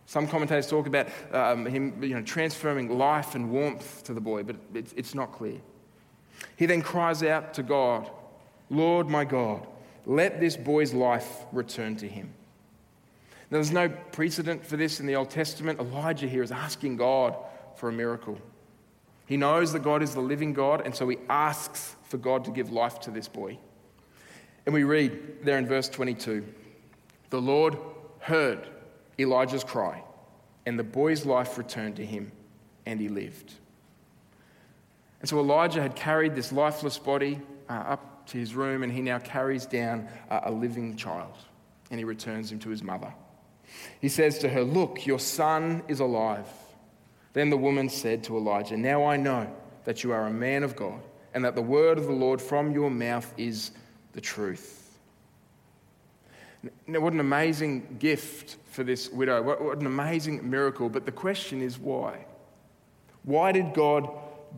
Some 0.06 0.26
commentators 0.26 0.66
talk 0.66 0.86
about 0.86 1.08
um, 1.32 1.66
him 1.66 2.02
you 2.02 2.14
know, 2.14 2.22
transferring 2.22 2.98
life 2.98 3.34
and 3.34 3.50
warmth 3.50 4.04
to 4.04 4.14
the 4.14 4.20
boy, 4.20 4.42
but 4.42 4.56
it's, 4.74 4.92
it's 4.94 5.14
not 5.14 5.32
clear. 5.32 5.60
He 6.56 6.66
then 6.66 6.82
cries 6.82 7.22
out 7.22 7.54
to 7.54 7.62
God, 7.62 8.10
Lord 8.68 9.08
my 9.08 9.24
God, 9.24 9.66
let 10.06 10.40
this 10.40 10.56
boy's 10.56 10.92
life 10.92 11.44
return 11.52 11.96
to 11.96 12.08
him. 12.08 12.34
Now, 13.50 13.58
there's 13.58 13.70
no 13.70 13.88
precedent 13.88 14.66
for 14.66 14.76
this 14.76 15.00
in 15.00 15.06
the 15.06 15.16
Old 15.16 15.30
Testament. 15.30 15.80
Elijah 15.80 16.28
here 16.28 16.42
is 16.42 16.52
asking 16.52 16.96
God 16.96 17.36
for 17.76 17.88
a 17.88 17.92
miracle. 17.92 18.38
He 19.26 19.36
knows 19.36 19.72
that 19.72 19.82
God 19.82 20.02
is 20.02 20.14
the 20.14 20.20
living 20.20 20.52
God, 20.52 20.82
and 20.84 20.94
so 20.94 21.08
he 21.08 21.18
asks 21.28 21.96
for 22.04 22.18
God 22.18 22.44
to 22.44 22.50
give 22.50 22.70
life 22.70 23.00
to 23.00 23.10
this 23.10 23.28
boy. 23.28 23.58
And 24.66 24.74
we 24.74 24.84
read 24.84 25.44
there 25.44 25.58
in 25.58 25.66
verse 25.66 25.88
22 25.88 26.44
The 27.30 27.40
Lord 27.40 27.78
heard 28.20 28.68
Elijah's 29.18 29.64
cry, 29.64 30.02
and 30.66 30.78
the 30.78 30.84
boy's 30.84 31.24
life 31.24 31.56
returned 31.58 31.96
to 31.96 32.06
him, 32.06 32.32
and 32.86 33.00
he 33.00 33.08
lived. 33.08 33.52
And 35.20 35.28
so 35.28 35.38
Elijah 35.38 35.80
had 35.80 35.96
carried 35.96 36.34
this 36.34 36.52
lifeless 36.52 36.98
body 36.98 37.40
uh, 37.68 37.72
up 37.72 38.26
to 38.26 38.38
his 38.38 38.54
room, 38.54 38.82
and 38.82 38.92
he 38.92 39.00
now 39.00 39.18
carries 39.18 39.66
down 39.66 40.08
uh, 40.30 40.40
a 40.44 40.50
living 40.50 40.96
child, 40.96 41.34
and 41.90 41.98
he 41.98 42.04
returns 42.04 42.50
him 42.50 42.58
to 42.60 42.68
his 42.68 42.82
mother. 42.82 43.12
He 44.00 44.08
says 44.08 44.38
to 44.40 44.48
her, 44.48 44.62
Look, 44.62 45.06
your 45.06 45.18
son 45.18 45.82
is 45.88 46.00
alive. 46.00 46.46
Then 47.32 47.50
the 47.50 47.56
woman 47.56 47.88
said 47.88 48.24
to 48.24 48.36
Elijah, 48.36 48.76
Now 48.76 49.06
I 49.06 49.16
know 49.16 49.52
that 49.84 50.04
you 50.04 50.12
are 50.12 50.26
a 50.26 50.32
man 50.32 50.62
of 50.62 50.76
God, 50.76 51.00
and 51.32 51.44
that 51.44 51.54
the 51.54 51.62
word 51.62 51.98
of 51.98 52.04
the 52.04 52.12
Lord 52.12 52.40
from 52.40 52.72
your 52.72 52.90
mouth 52.90 53.32
is 53.36 53.72
the 54.12 54.20
truth. 54.20 54.83
What 56.86 57.12
an 57.12 57.20
amazing 57.20 57.96
gift 57.98 58.56
for 58.70 58.84
this 58.84 59.10
widow. 59.10 59.42
What, 59.42 59.62
what 59.62 59.78
an 59.78 59.86
amazing 59.86 60.48
miracle. 60.48 60.88
But 60.88 61.06
the 61.06 61.12
question 61.12 61.60
is 61.60 61.78
why? 61.78 62.26
Why 63.22 63.52
did 63.52 63.74
God 63.74 64.08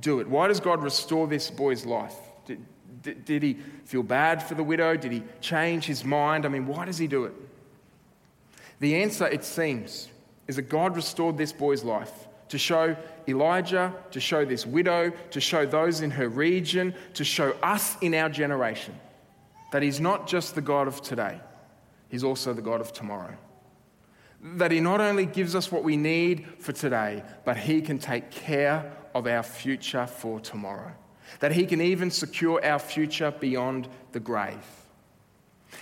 do 0.00 0.20
it? 0.20 0.28
Why 0.28 0.48
does 0.48 0.60
God 0.60 0.82
restore 0.82 1.26
this 1.26 1.50
boy's 1.50 1.86
life? 1.86 2.16
Did, 2.44 2.64
did, 3.02 3.24
did, 3.24 3.42
he 3.42 3.54
feel 3.84 4.02
bad 4.02 4.42
for 4.42 4.54
the 4.54 4.64
widow? 4.64 4.96
Did 4.96 5.12
he 5.12 5.22
change 5.40 5.84
his 5.84 6.04
mind? 6.04 6.44
I 6.44 6.48
mean, 6.48 6.66
why 6.66 6.84
does 6.84 6.98
he 6.98 7.06
do 7.06 7.24
it? 7.24 7.32
The 8.80 9.02
answer, 9.02 9.26
it 9.26 9.44
seems, 9.44 10.08
is 10.46 10.56
that 10.56 10.68
God 10.68 10.96
restored 10.96 11.38
this 11.38 11.52
boy's 11.52 11.84
life 11.84 12.12
to 12.48 12.58
show 12.58 12.96
Elijah, 13.26 13.92
to 14.10 14.20
show 14.20 14.44
this 14.44 14.66
widow, 14.66 15.10
to 15.30 15.40
show 15.40 15.66
those 15.66 16.00
in 16.00 16.10
her 16.10 16.28
region, 16.28 16.94
to 17.14 17.24
show 17.24 17.56
us 17.62 17.96
in 18.00 18.14
our 18.14 18.28
generation 18.28 18.94
that 19.72 19.82
He's 19.82 20.00
not 20.00 20.26
just 20.26 20.54
the 20.54 20.60
God 20.60 20.88
of 20.88 21.02
today, 21.02 21.40
He's 22.16 22.24
also 22.24 22.55
the 22.55 22.62
God 22.62 22.81
of 22.81 22.94
tomorrow. 22.94 23.37
That 24.42 24.70
He 24.70 24.81
not 24.81 25.02
only 25.02 25.26
gives 25.26 25.55
us 25.55 25.70
what 25.70 25.85
we 25.85 25.98
need 25.98 26.46
for 26.61 26.72
today, 26.72 27.22
but 27.44 27.59
He 27.59 27.83
can 27.83 27.98
take 27.98 28.31
care 28.31 28.90
of 29.14 29.26
our 29.26 29.42
future 29.42 30.07
for 30.07 30.40
tomorrow. 30.40 30.92
That 31.40 31.52
He 31.52 31.66
can 31.66 31.83
even 31.83 32.11
secure 32.11 32.64
our 32.64 32.79
future 32.79 33.35
beyond 33.38 33.87
the 34.12 34.20
grave. 34.20 34.64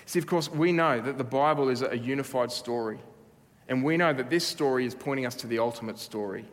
See, 0.07 0.19
of 0.19 0.27
course, 0.27 0.51
we 0.51 0.73
know 0.73 1.01
that 1.01 1.19
the 1.19 1.23
Bible 1.23 1.69
is 1.69 1.83
a 1.83 1.97
unified 1.97 2.51
story. 2.51 2.99
And 3.69 3.85
we 3.85 3.97
know 3.97 4.13
that 4.13 4.29
this 4.29 4.45
story 4.45 4.87
is 4.87 4.95
pointing 4.97 5.27
us 5.27 5.37
to 5.37 5.47
the 5.47 5.61
ultimate 5.61 6.01
story. 6.01 6.47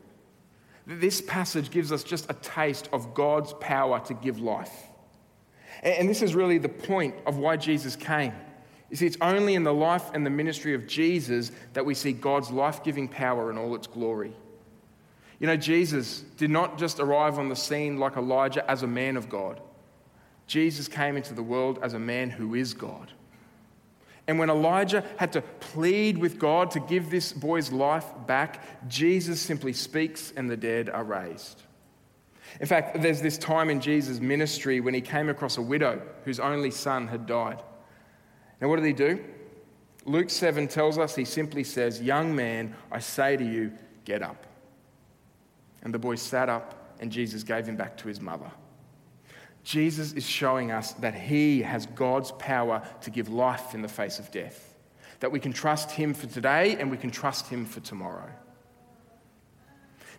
This 0.86 1.22
passage 1.22 1.72
gives 1.72 1.91
us 1.91 2.04
just 2.04 2.30
a 2.30 2.36
taste 2.36 2.88
of 2.94 3.15
God's 3.15 3.54
power 3.54 4.00
to 4.02 4.13
give 4.13 4.39
life. 4.39 4.89
And 5.82 6.08
this 6.08 6.22
is 6.22 6.36
really 6.36 6.60
the 6.60 6.70
point 6.70 7.15
of 7.26 7.39
why 7.39 7.58
Jesus 7.58 7.96
came. 7.96 8.34
You 8.91 8.97
see, 8.97 9.08
it's 9.08 9.17
only 9.21 9.56
in 9.56 9.63
the 9.63 9.73
life 9.73 10.12
and 10.13 10.25
the 10.25 10.30
ministry 10.30 10.75
of 10.75 10.86
Jesus 10.86 11.54
that 11.73 11.86
we 11.86 11.95
see 11.95 12.12
God's 12.12 12.51
life 12.51 12.84
giving 12.84 13.08
power 13.08 13.49
in 13.49 13.58
all 13.58 13.73
its 13.73 13.88
glory. 13.88 14.34
You 15.39 15.47
know, 15.47 15.56
Jesus 15.56 16.19
did 16.38 16.51
not 16.51 16.77
just 16.77 16.99
arrive 16.99 17.39
on 17.39 17.47
the 17.47 17.56
scene 17.56 17.97
like 17.97 18.17
Elijah 18.17 18.69
as 18.69 18.84
a 18.84 18.88
man 18.88 19.15
of 19.17 19.30
God, 19.30 19.62
Jesus 20.45 20.89
came 20.89 21.15
into 21.15 21.34
the 21.34 21.41
world 21.41 21.80
as 21.82 21.93
a 21.93 21.99
man 21.99 22.30
who 22.30 22.54
is 22.56 22.73
God. 22.73 23.13
And 24.27 24.38
when 24.38 24.49
Elijah 24.49 25.06
had 25.17 25.32
to 25.34 25.41
plead 25.41 26.17
with 26.17 26.38
God 26.38 26.71
to 26.71 26.82
give 26.82 27.10
this 27.10 27.32
boy's 27.32 27.71
life 27.71 28.06
back, 28.27 28.88
Jesus 28.89 29.41
simply 29.41 29.71
speaks 29.71 30.34
and 30.36 30.49
the 30.49 30.58
dead 30.58 30.89
are 30.89 31.06
raised. 31.06 31.63
In 32.60 32.67
fact, 32.67 33.01
there's 33.01 33.21
this 33.21 33.38
time 33.38 33.69
in 33.69 33.80
Jesus' 33.80 34.19
ministry 34.19 34.82
when 34.82 34.93
he 34.93 35.01
came 35.01 35.30
across 35.30 35.58
a 35.58 35.62
widow 35.62 36.01
whose 36.25 36.39
only 36.39 36.69
son 36.69 37.08
had 37.08 37.25
died. 37.25 37.62
Now, 38.62 38.69
what 38.69 38.76
did 38.76 38.86
he 38.86 38.93
do? 38.93 39.19
Luke 40.06 40.30
7 40.30 40.67
tells 40.67 40.97
us 40.97 41.15
he 41.15 41.26
simply 41.26 41.63
says, 41.63 42.02
Young 42.02 42.36
man, 42.36 42.76
I 42.91 43.00
say 43.00 43.36
to 43.36 43.43
you, 43.43 43.71
get 44.06 44.21
up. 44.21 44.45
And 45.82 45.93
the 45.93 46.00
boy 46.00 46.15
sat 46.15 46.47
up, 46.47 46.95
and 47.00 47.12
Jesus 47.12 47.43
gave 47.43 47.65
him 47.65 47.76
back 47.76 47.97
to 47.97 48.08
his 48.08 48.21
mother. 48.21 48.52
Jesus 49.63 50.13
is 50.13 50.26
showing 50.26 50.71
us 50.71 50.93
that 50.93 51.13
he 51.13 51.62
has 51.62 51.86
God's 51.88 52.32
power 52.34 52.82
to 53.02 53.10
give 53.10 53.30
life 53.30 53.74
in 53.74 53.82
the 53.82 53.88
face 53.88 54.19
of 54.19 54.32
death, 54.32 54.76
that 55.19 55.32
we 55.32 55.39
can 55.39 55.54
trust 55.54 55.91
him 55.91 56.13
for 56.13 56.28
today 56.28 56.78
and 56.80 56.89
we 56.89 56.97
can 56.97 57.12
trust 57.12 57.47
him 57.47 57.65
for 57.65 57.80
tomorrow. 57.80 58.30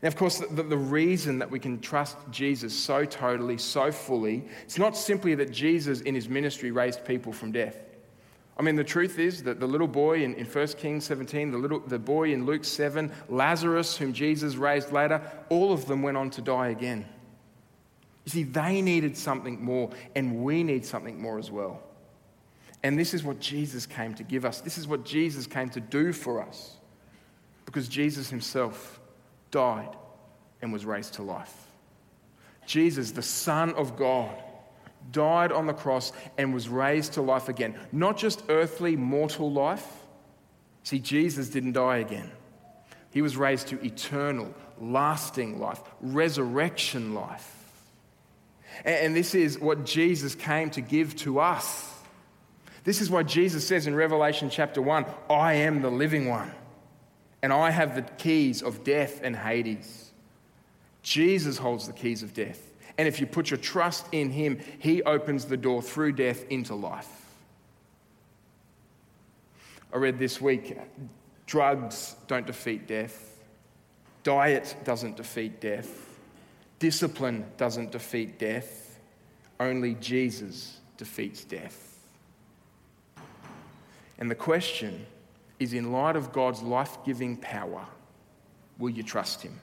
Now, 0.00 0.08
of 0.08 0.16
course, 0.16 0.38
the, 0.38 0.62
the, 0.64 0.76
reason 0.76 1.38
that 1.38 1.50
we 1.50 1.60
can 1.60 1.80
trust 1.80 2.16
Jesus 2.30 2.74
so 2.74 3.04
totally, 3.04 3.56
so 3.58 3.92
fully, 3.92 4.44
it's 4.64 4.78
not 4.78 4.96
simply 4.96 5.36
that 5.36 5.52
Jesus 5.52 6.00
in 6.00 6.14
his 6.14 6.28
ministry 6.28 6.72
raised 6.72 7.04
people 7.04 7.32
from 7.32 7.52
death. 7.52 7.76
I 8.58 8.62
mean, 8.62 8.76
the 8.76 8.84
truth 8.84 9.18
is 9.18 9.42
that 9.44 9.60
the 9.60 9.66
little 9.66 9.88
boy 9.88 10.22
in, 10.22 10.34
in 10.34 10.44
1 10.44 10.66
Kings 10.68 11.04
17, 11.04 11.52
the, 11.52 11.58
little, 11.58 11.80
the 11.80 11.98
boy 11.98 12.32
in 12.32 12.44
Luke 12.44 12.64
7, 12.64 13.10
Lazarus, 13.28 13.96
whom 13.96 14.12
Jesus 14.12 14.56
raised 14.56 14.92
later, 14.92 15.22
all 15.48 15.72
of 15.72 15.86
them 15.86 16.02
went 16.02 16.16
on 16.16 16.30
to 16.30 16.42
die 16.42 16.68
again. 16.68 17.06
You 18.24 18.30
see, 18.30 18.42
they 18.42 18.82
needed 18.82 19.16
something 19.16 19.64
more, 19.64 19.90
and 20.14 20.44
we 20.44 20.62
need 20.62 20.84
something 20.84 21.20
more 21.20 21.38
as 21.38 21.50
well. 21.50 21.82
And 22.82 22.98
this 22.98 23.14
is 23.14 23.24
what 23.24 23.40
Jesus 23.40 23.86
came 23.86 24.14
to 24.14 24.22
give 24.22 24.44
us. 24.44 24.60
This 24.60 24.76
is 24.76 24.86
what 24.86 25.04
Jesus 25.04 25.46
came 25.46 25.70
to 25.70 25.80
do 25.80 26.12
for 26.12 26.42
us. 26.42 26.76
Because 27.64 27.88
Jesus 27.88 28.28
himself 28.28 29.00
died 29.50 29.96
and 30.60 30.72
was 30.72 30.84
raised 30.84 31.14
to 31.14 31.22
life. 31.22 31.54
Jesus, 32.66 33.12
the 33.12 33.22
Son 33.22 33.72
of 33.74 33.96
God, 33.96 34.30
died 35.10 35.52
on 35.52 35.66
the 35.66 35.72
cross 35.72 36.12
and 36.38 36.54
was 36.54 36.68
raised 36.68 37.14
to 37.14 37.22
life 37.22 37.48
again. 37.48 37.78
Not 37.90 38.16
just 38.16 38.42
earthly, 38.48 38.96
mortal 38.96 39.50
life. 39.50 39.86
See, 40.84 40.98
Jesus 40.98 41.48
didn't 41.48 41.72
die 41.72 41.98
again. 41.98 42.30
He 43.10 43.22
was 43.22 43.36
raised 43.36 43.68
to 43.68 43.84
eternal, 43.84 44.54
lasting 44.80 45.60
life, 45.60 45.80
resurrection 46.00 47.14
life. 47.14 47.58
And 48.84 49.14
this 49.14 49.34
is 49.34 49.58
what 49.58 49.84
Jesus 49.84 50.34
came 50.34 50.70
to 50.70 50.80
give 50.80 51.14
to 51.16 51.40
us. 51.40 51.92
This 52.84 53.00
is 53.00 53.10
why 53.10 53.22
Jesus 53.22 53.66
says 53.66 53.86
in 53.86 53.94
Revelation 53.94 54.50
chapter 54.50 54.82
1 54.82 55.04
I 55.30 55.54
am 55.54 55.82
the 55.82 55.90
living 55.90 56.28
one, 56.28 56.50
and 57.42 57.52
I 57.52 57.70
have 57.70 57.94
the 57.94 58.02
keys 58.02 58.62
of 58.62 58.82
death 58.82 59.20
and 59.22 59.36
Hades. 59.36 60.10
Jesus 61.02 61.58
holds 61.58 61.86
the 61.86 61.92
keys 61.92 62.22
of 62.22 62.32
death. 62.32 62.71
And 62.98 63.08
if 63.08 63.20
you 63.20 63.26
put 63.26 63.50
your 63.50 63.58
trust 63.58 64.06
in 64.12 64.30
him, 64.30 64.60
he 64.78 65.02
opens 65.02 65.46
the 65.46 65.56
door 65.56 65.82
through 65.82 66.12
death 66.12 66.44
into 66.50 66.74
life. 66.74 67.08
I 69.92 69.96
read 69.96 70.18
this 70.18 70.40
week 70.40 70.78
drugs 71.46 72.16
don't 72.28 72.46
defeat 72.46 72.86
death, 72.86 73.36
diet 74.22 74.76
doesn't 74.84 75.16
defeat 75.16 75.60
death. 75.60 76.08
Discipline 76.78 77.44
doesn't 77.58 77.92
defeat 77.92 78.40
death, 78.40 78.98
only 79.60 79.94
Jesus 79.94 80.80
defeats 80.96 81.44
death. 81.44 82.00
And 84.18 84.28
the 84.28 84.34
question 84.34 85.06
is 85.60 85.74
in 85.74 85.92
light 85.92 86.16
of 86.16 86.32
God's 86.32 86.60
life 86.60 86.98
giving 87.04 87.36
power, 87.36 87.86
will 88.78 88.90
you 88.90 89.04
trust 89.04 89.42
Him? 89.42 89.60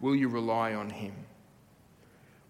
Will 0.00 0.14
you 0.14 0.28
rely 0.28 0.74
on 0.74 0.90
Him? 0.90 1.14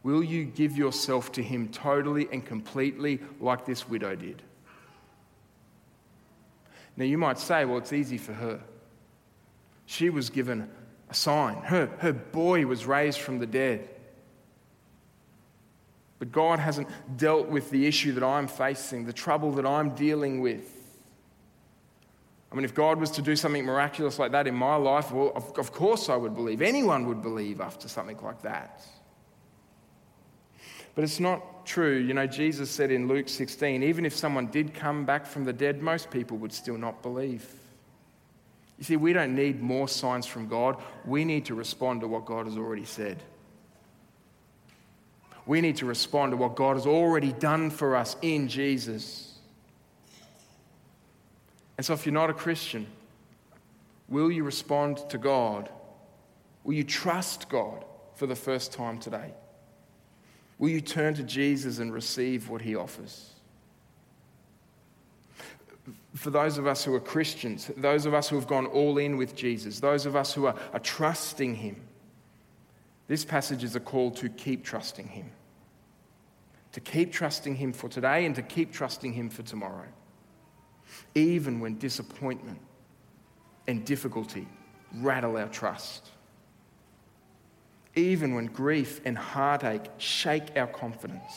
Will 0.02 0.22
you 0.22 0.44
give 0.44 0.76
yourself 0.76 1.32
to 1.32 1.42
Him 1.42 1.68
totally 1.68 2.28
and 2.32 2.44
completely 2.44 3.20
like 3.40 3.64
this 3.64 3.88
widow 3.88 4.14
did? 4.14 4.42
Now, 6.96 7.04
you 7.04 7.18
might 7.18 7.38
say, 7.38 7.64
well, 7.64 7.78
it's 7.78 7.92
easy 7.92 8.18
for 8.18 8.32
her. 8.32 8.60
She 9.86 10.10
was 10.10 10.30
given 10.30 10.68
a 11.08 11.14
sign. 11.14 11.56
Her, 11.58 11.86
her 11.98 12.12
boy 12.12 12.66
was 12.66 12.86
raised 12.86 13.20
from 13.20 13.38
the 13.38 13.46
dead. 13.46 13.88
But 16.18 16.32
God 16.32 16.58
hasn't 16.58 16.88
dealt 17.16 17.48
with 17.48 17.70
the 17.70 17.86
issue 17.86 18.12
that 18.12 18.24
I'm 18.24 18.48
facing, 18.48 19.06
the 19.06 19.12
trouble 19.12 19.52
that 19.52 19.64
I'm 19.64 19.90
dealing 19.90 20.40
with. 20.40 20.77
I 22.50 22.54
mean, 22.54 22.64
if 22.64 22.74
God 22.74 22.98
was 22.98 23.10
to 23.12 23.22
do 23.22 23.36
something 23.36 23.64
miraculous 23.64 24.18
like 24.18 24.32
that 24.32 24.46
in 24.46 24.54
my 24.54 24.76
life, 24.76 25.12
well, 25.12 25.32
of, 25.34 25.58
of 25.58 25.72
course 25.72 26.08
I 26.08 26.16
would 26.16 26.34
believe. 26.34 26.62
Anyone 26.62 27.06
would 27.06 27.20
believe 27.20 27.60
after 27.60 27.88
something 27.88 28.18
like 28.22 28.42
that. 28.42 28.82
But 30.94 31.04
it's 31.04 31.20
not 31.20 31.66
true. 31.66 31.96
You 31.96 32.14
know, 32.14 32.26
Jesus 32.26 32.70
said 32.70 32.90
in 32.90 33.06
Luke 33.06 33.28
16, 33.28 33.82
even 33.82 34.06
if 34.06 34.16
someone 34.16 34.46
did 34.46 34.74
come 34.74 35.04
back 35.04 35.26
from 35.26 35.44
the 35.44 35.52
dead, 35.52 35.82
most 35.82 36.10
people 36.10 36.38
would 36.38 36.52
still 36.52 36.78
not 36.78 37.02
believe. 37.02 37.46
You 38.78 38.84
see, 38.84 38.96
we 38.96 39.12
don't 39.12 39.34
need 39.34 39.60
more 39.60 39.86
signs 39.86 40.24
from 40.26 40.48
God. 40.48 40.80
We 41.04 41.24
need 41.24 41.44
to 41.46 41.54
respond 41.54 42.00
to 42.00 42.08
what 42.08 42.24
God 42.24 42.46
has 42.46 42.56
already 42.56 42.84
said. 42.84 43.22
We 45.46 45.60
need 45.60 45.76
to 45.76 45.86
respond 45.86 46.32
to 46.32 46.36
what 46.36 46.56
God 46.56 46.76
has 46.76 46.86
already 46.86 47.32
done 47.32 47.70
for 47.70 47.96
us 47.96 48.16
in 48.22 48.48
Jesus. 48.48 49.27
And 51.78 51.86
so, 51.86 51.94
if 51.94 52.04
you're 52.04 52.12
not 52.12 52.28
a 52.28 52.34
Christian, 52.34 52.86
will 54.08 54.30
you 54.30 54.44
respond 54.44 55.08
to 55.08 55.16
God? 55.16 55.70
Will 56.64 56.74
you 56.74 56.84
trust 56.84 57.48
God 57.48 57.84
for 58.14 58.26
the 58.26 58.36
first 58.36 58.72
time 58.72 58.98
today? 58.98 59.32
Will 60.58 60.68
you 60.68 60.82
turn 60.82 61.14
to 61.14 61.22
Jesus 61.22 61.78
and 61.78 61.92
receive 61.92 62.50
what 62.50 62.60
he 62.60 62.76
offers? 62.76 63.32
for 66.18 66.30
those 66.30 66.58
of 66.58 66.66
us 66.66 66.84
who 66.84 66.94
are 66.94 67.00
Christians, 67.00 67.70
those 67.76 68.04
of 68.04 68.12
us 68.12 68.28
who 68.28 68.36
have 68.36 68.46
gone 68.46 68.66
all 68.66 68.98
in 68.98 69.16
with 69.16 69.36
Jesus, 69.36 69.78
those 69.80 70.04
of 70.04 70.16
us 70.16 70.32
who 70.32 70.46
are, 70.46 70.54
are 70.72 70.80
trusting 70.80 71.54
Him, 71.54 71.76
this 73.06 73.24
passage 73.24 73.64
is 73.64 73.76
a 73.76 73.80
call 73.80 74.10
to 74.12 74.28
keep 74.28 74.64
trusting 74.64 75.08
Him. 75.08 75.30
To 76.72 76.80
keep 76.80 77.12
trusting 77.12 77.56
Him 77.56 77.72
for 77.72 77.88
today 77.88 78.26
and 78.26 78.34
to 78.34 78.42
keep 78.42 78.72
trusting 78.72 79.12
Him 79.12 79.30
for 79.30 79.42
tomorrow. 79.42 79.86
Even 81.14 81.60
when 81.60 81.78
disappointment 81.78 82.58
and 83.66 83.84
difficulty 83.84 84.46
rattle 84.96 85.36
our 85.36 85.48
trust. 85.48 86.10
Even 87.94 88.34
when 88.34 88.46
grief 88.46 89.00
and 89.04 89.18
heartache 89.18 89.86
shake 89.98 90.56
our 90.56 90.66
confidence. 90.66 91.32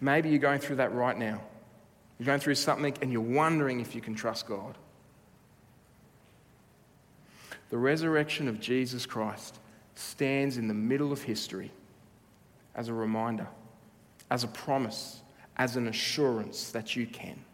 Maybe 0.00 0.30
you're 0.30 0.38
going 0.38 0.60
through 0.60 0.76
that 0.76 0.92
right 0.94 1.16
now. 1.16 1.40
You're 2.18 2.26
going 2.26 2.40
through 2.40 2.54
something 2.54 2.94
and 3.02 3.12
you're 3.12 3.20
wondering 3.20 3.80
if 3.80 3.94
you 3.94 4.00
can 4.00 4.14
trust 4.14 4.46
God. 4.46 4.76
The 7.70 7.78
resurrection 7.78 8.48
of 8.48 8.60
Jesus 8.60 9.04
Christ 9.04 9.58
stands 9.94 10.56
in 10.58 10.68
the 10.68 10.74
middle 10.74 11.12
of 11.12 11.22
history 11.22 11.70
as 12.74 12.88
a 12.88 12.94
reminder, 12.94 13.46
as 14.30 14.44
a 14.44 14.48
promise, 14.48 15.20
as 15.56 15.76
an 15.76 15.88
assurance 15.88 16.70
that 16.72 16.96
you 16.96 17.06
can. 17.06 17.44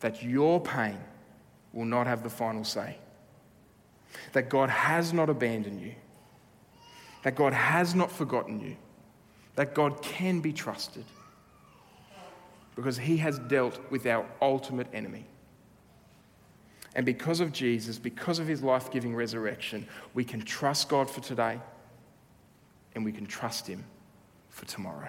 That 0.00 0.22
your 0.22 0.60
pain 0.60 0.98
will 1.72 1.84
not 1.84 2.06
have 2.06 2.22
the 2.22 2.30
final 2.30 2.64
say. 2.64 2.98
that 4.32 4.48
God 4.48 4.70
has 4.70 5.12
not 5.12 5.28
abandoned 5.30 5.80
you, 5.80 5.94
that 7.22 7.34
God 7.34 7.52
has 7.52 7.94
not 7.94 8.10
forgotten 8.10 8.60
you, 8.60 8.76
that 9.56 9.74
God 9.74 10.02
can 10.02 10.40
be 10.40 10.52
trusted 10.52 11.04
because 12.76 12.98
he 12.98 13.16
has 13.18 13.38
dealt 13.38 13.78
with 13.90 14.06
our 14.06 14.26
ultimate 14.42 14.88
enemy. 14.92 15.24
And 16.96 17.06
because 17.06 17.40
of 17.40 17.52
Jesus, 17.52 17.98
because 17.98 18.38
of 18.38 18.46
his 18.46 18.62
life 18.62 18.90
giving 18.90 19.14
resurrection, 19.14 19.86
we 20.12 20.24
can 20.24 20.40
trust 20.42 20.88
God 20.88 21.10
for 21.10 21.20
today 21.20 21.60
and 22.94 23.04
we 23.04 23.12
can 23.12 23.26
trust 23.26 23.66
him 23.66 23.84
for 24.50 24.64
tomorrow. 24.66 25.08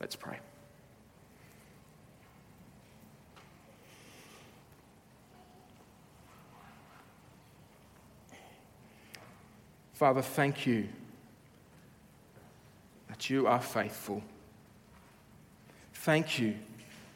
Let's 0.00 0.16
pray. 0.16 0.38
Father, 9.92 10.22
thank 10.22 10.66
you 10.66 10.88
that 13.08 13.28
you 13.28 13.46
are 13.46 13.60
faithful. 13.60 14.22
Thank 15.92 16.38
you 16.38 16.54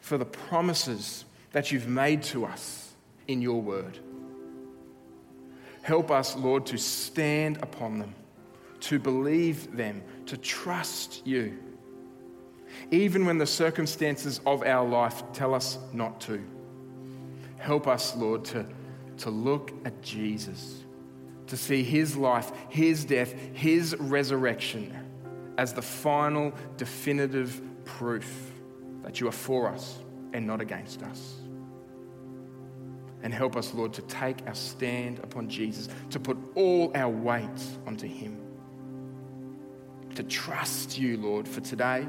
for 0.02 0.18
the 0.18 0.26
promises 0.26 1.24
that 1.52 1.72
you've 1.72 1.88
made 1.88 2.22
to 2.24 2.44
us 2.44 2.92
in 3.26 3.40
your 3.40 3.62
word. 3.62 3.98
Help 5.80 6.10
us, 6.10 6.36
Lord, 6.36 6.66
to 6.66 6.76
stand 6.76 7.56
upon 7.62 7.98
them, 7.98 8.14
to 8.80 8.98
believe 8.98 9.74
them, 9.74 10.02
to 10.26 10.36
trust 10.36 11.26
you, 11.26 11.58
even 12.90 13.26
when 13.26 13.38
the 13.38 13.46
circumstances 13.46 14.40
of 14.46 14.62
our 14.62 14.86
life 14.86 15.22
tell 15.32 15.54
us 15.54 15.78
not 15.92 16.20
to. 16.22 16.42
Help 17.58 17.86
us, 17.86 18.14
Lord, 18.16 18.44
to, 18.46 18.66
to 19.18 19.30
look 19.30 19.72
at 19.84 20.02
Jesus, 20.02 20.82
to 21.46 21.56
see 21.56 21.82
his 21.82 22.16
life, 22.16 22.52
his 22.68 23.04
death, 23.04 23.32
his 23.54 23.96
resurrection 23.98 24.94
as 25.56 25.72
the 25.72 25.82
final 25.82 26.52
definitive 26.76 27.62
proof 27.84 28.52
that 29.02 29.20
you 29.20 29.28
are 29.28 29.32
for 29.32 29.68
us 29.68 29.98
and 30.32 30.46
not 30.46 30.60
against 30.60 31.02
us. 31.02 31.36
And 33.22 33.32
help 33.32 33.56
us, 33.56 33.72
Lord, 33.72 33.92
to 33.94 34.02
take 34.02 34.46
our 34.46 34.54
stand 34.54 35.20
upon 35.20 35.48
Jesus, 35.48 35.88
to 36.10 36.20
put 36.20 36.36
all 36.54 36.92
our 36.94 37.08
weight 37.08 37.48
onto 37.86 38.06
Him, 38.06 38.38
to 40.14 40.22
trust 40.22 40.98
you, 40.98 41.16
Lord, 41.16 41.48
for 41.48 41.60
today 41.60 42.06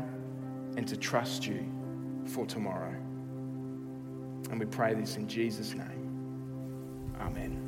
and 0.77 0.87
to 0.87 0.97
trust 0.97 1.45
you 1.45 1.65
for 2.25 2.45
tomorrow. 2.45 2.95
And 4.51 4.59
we 4.59 4.65
pray 4.65 4.93
this 4.93 5.17
in 5.17 5.27
Jesus' 5.27 5.73
name. 5.73 7.13
Amen. 7.19 7.64